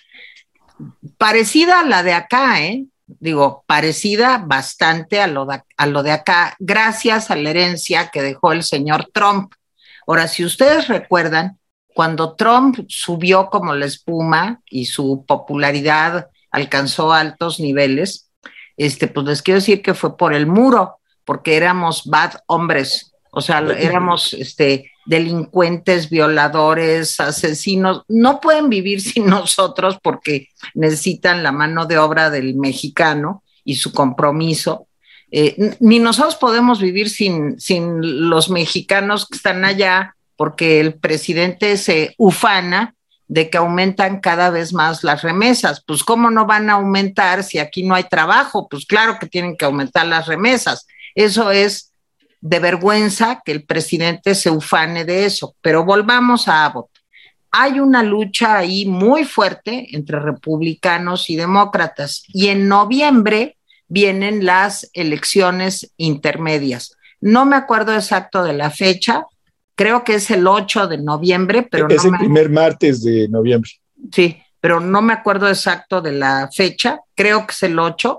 [1.18, 2.86] parecida a la de acá, ¿eh?
[3.06, 8.22] Digo, parecida bastante a lo, de, a lo de acá, gracias a la herencia que
[8.22, 9.52] dejó el señor Trump.
[10.06, 11.58] Ahora, si ustedes recuerdan,
[11.94, 18.30] cuando Trump subió como la espuma y su popularidad alcanzó altos niveles,
[18.76, 23.40] este, pues les quiero decir que fue por el muro, porque éramos bad hombres, o
[23.40, 31.86] sea, éramos este, delincuentes, violadores, asesinos, no pueden vivir sin nosotros porque necesitan la mano
[31.86, 34.86] de obra del mexicano y su compromiso.
[35.30, 41.76] Eh, ni nosotros podemos vivir sin, sin los mexicanos que están allá porque el presidente
[41.76, 42.94] se ufana
[43.26, 45.82] de que aumentan cada vez más las remesas.
[45.86, 48.68] Pues ¿cómo no van a aumentar si aquí no hay trabajo?
[48.68, 50.86] Pues claro que tienen que aumentar las remesas.
[51.14, 51.93] Eso es
[52.44, 55.56] de vergüenza que el presidente se ufane de eso.
[55.62, 56.90] Pero volvamos a Abbott.
[57.50, 63.56] Hay una lucha ahí muy fuerte entre republicanos y demócratas y en noviembre
[63.88, 66.94] vienen las elecciones intermedias.
[67.18, 69.24] No me acuerdo exacto de la fecha,
[69.74, 73.70] creo que es el 8 de noviembre, pero es el primer martes de noviembre.
[74.12, 78.18] Sí, pero no me acuerdo exacto de la fecha, creo que es el 8.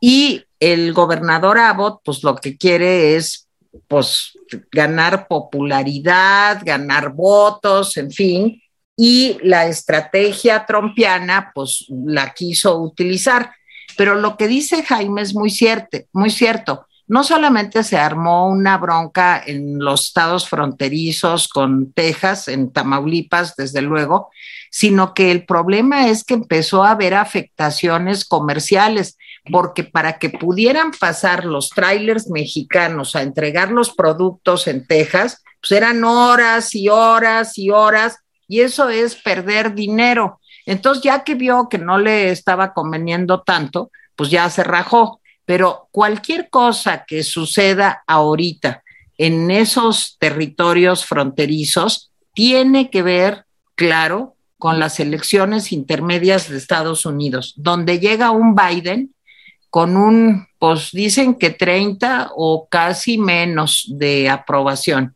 [0.00, 3.43] Y el gobernador Abbott, pues lo que quiere es
[3.88, 4.38] pues
[4.70, 8.62] ganar popularidad, ganar votos, en fin,
[8.96, 13.50] y la estrategia trompiana pues la quiso utilizar.
[13.96, 16.86] Pero lo que dice Jaime es muy cierto, muy cierto.
[17.06, 23.82] No solamente se armó una bronca en los estados fronterizos con Texas, en Tamaulipas, desde
[23.82, 24.30] luego,
[24.76, 29.16] sino que el problema es que empezó a haber afectaciones comerciales
[29.52, 35.70] porque para que pudieran pasar los trailers mexicanos a entregar los productos en Texas, pues
[35.70, 38.18] eran horas y horas y horas,
[38.48, 40.40] y eso es perder dinero.
[40.66, 45.20] Entonces, ya que vio que no le estaba conveniendo tanto, pues ya se rajó.
[45.44, 48.82] Pero cualquier cosa que suceda ahorita
[49.18, 53.44] en esos territorios fronterizos tiene que ver,
[53.76, 54.33] claro,
[54.64, 59.14] con las elecciones intermedias de Estados Unidos, donde llega un Biden
[59.68, 65.14] con un, pues dicen que 30 o casi menos de aprobación.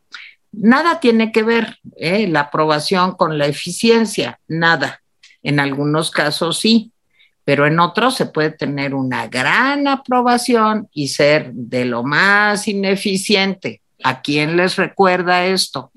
[0.51, 2.27] Nada tiene que ver ¿eh?
[2.27, 5.01] la aprobación con la eficiencia, nada.
[5.41, 6.91] En algunos casos sí,
[7.43, 13.81] pero en otros se puede tener una gran aprobación y ser de lo más ineficiente.
[14.03, 15.91] ¿A quién les recuerda esto?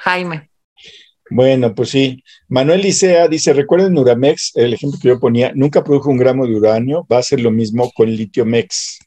[0.00, 0.50] Jaime.
[1.30, 2.22] Bueno, pues sí.
[2.48, 6.54] Manuel Licea dice, recuerden Uramex, el ejemplo que yo ponía, nunca produjo un gramo de
[6.54, 9.00] uranio, va a ser lo mismo con Litiomex.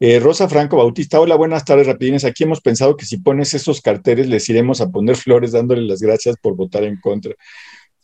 [0.00, 2.24] Eh, Rosa Franco Bautista, hola, buenas tardes, rapidines.
[2.24, 6.00] Aquí hemos pensado que si pones esos carteles les iremos a poner flores dándole las
[6.00, 7.34] gracias por votar en contra.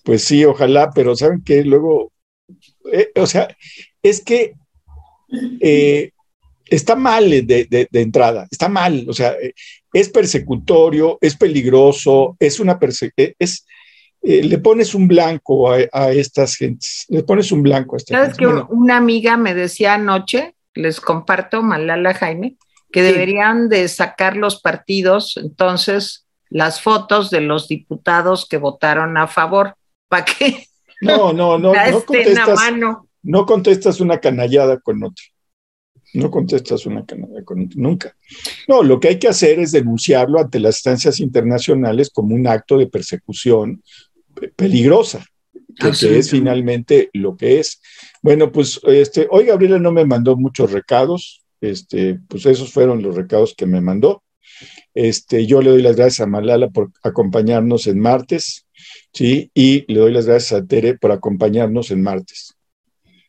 [0.03, 1.65] Pues sí, ojalá, pero ¿saben qué?
[1.65, 2.13] Luego,
[2.93, 3.57] eh, o sea,
[4.03, 4.55] es que
[5.61, 6.11] eh,
[6.67, 9.37] está mal de, entrada, está mal, o sea,
[9.95, 12.79] es persecutorio, es peligroso, es una
[13.39, 13.65] es,
[14.21, 18.47] le pones un blanco a, estas gentes, le pones un blanco a estas ¿Sabes que
[18.47, 22.57] una amiga me decía anoche, les comparto, Malala Jaime,
[22.91, 29.29] que deberían de sacar los partidos, entonces, las fotos de los diputados que votaron a
[29.29, 29.77] favor.
[30.09, 30.67] ¿Para qué?
[31.01, 32.61] No, no, no, no contestas,
[33.23, 35.25] no contestas una canallada con otra.
[36.15, 37.19] No contestas una otra,
[37.75, 38.17] nunca.
[38.69, 42.79] No, lo que hay que hacer es denunciarlo ante las instancias internacionales como un acto
[42.79, 43.83] de persecución
[44.57, 45.25] peligrosa,
[45.79, 47.81] que, es finalmente lo que es.
[48.23, 53.17] Bueno, pues este, hoy Gabriela no me mandó muchos recados, este, pues esos fueron los
[53.17, 54.23] recados que me mandó.
[54.95, 58.67] Este, yo le doy las gracias a Malala por acompañarnos en martes,
[59.13, 59.51] ¿sí?
[59.53, 62.54] Y le doy las gracias a Tere por acompañarnos en martes.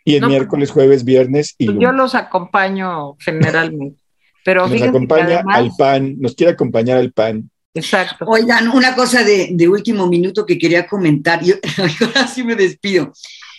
[0.07, 3.99] Y en miércoles, jueves, viernes y pues Yo los acompaño generalmente.
[4.45, 7.49] Pero nos acompaña al PAN, nos quiere acompañar al PAN.
[7.73, 8.25] Exacto.
[8.27, 11.55] Oigan, una cosa de, último minuto que quería comentar, yo
[12.05, 13.11] ahora sí me despido.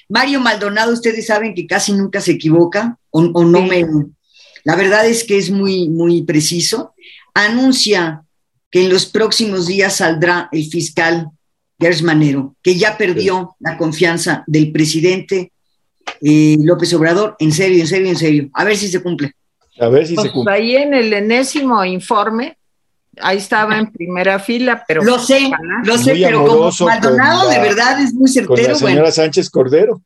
[0.09, 3.85] Mario Maldonado, ustedes saben que casi nunca se equivoca, o, no me...
[4.63, 6.95] La verdad es que es muy, muy preciso.
[7.35, 8.23] Anuncia
[8.71, 11.31] que en los próximos días saldrá el fiscal
[11.79, 15.53] Gers Manero, que ya perdió la confianza del presidente
[16.23, 17.37] eh, López Obrador.
[17.39, 18.51] En serio, en serio, en serio.
[18.53, 19.33] A ver si se cumple.
[19.79, 20.55] A ver si se pues cumple.
[20.55, 22.57] Ahí en el enésimo informe,
[23.19, 25.03] ahí estaba en primera fila, pero.
[25.03, 25.51] Lo sé,
[25.85, 28.55] lo sé, pero como Maldonado de verdad es muy certero.
[28.55, 30.03] Con la señora Sánchez Cordero.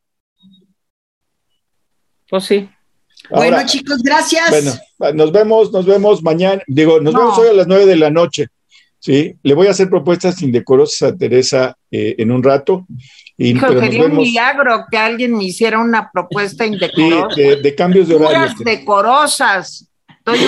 [2.28, 2.68] Pues sí.
[3.28, 4.80] bueno, chicos, gracias.
[4.98, 6.62] Bueno, nos vemos, nos vemos mañana.
[6.66, 8.48] Digo, nos vemos hoy a las nueve de la noche.
[9.00, 12.86] Sí, le voy a hacer propuestas indecorosas a Teresa eh, en un rato.
[13.42, 17.34] Y, sería un milagro que alguien me hiciera una propuesta indecorosa.
[17.34, 18.54] Sí, de, cambios de horario.
[18.62, 19.88] decorosas.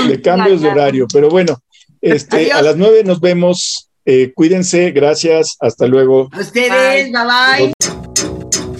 [0.09, 1.59] de cambios de horario, pero bueno,
[2.03, 3.89] este, a las nueve nos vemos.
[4.05, 6.29] Eh, cuídense, gracias, hasta luego.
[6.39, 8.72] ustedes, bye bye.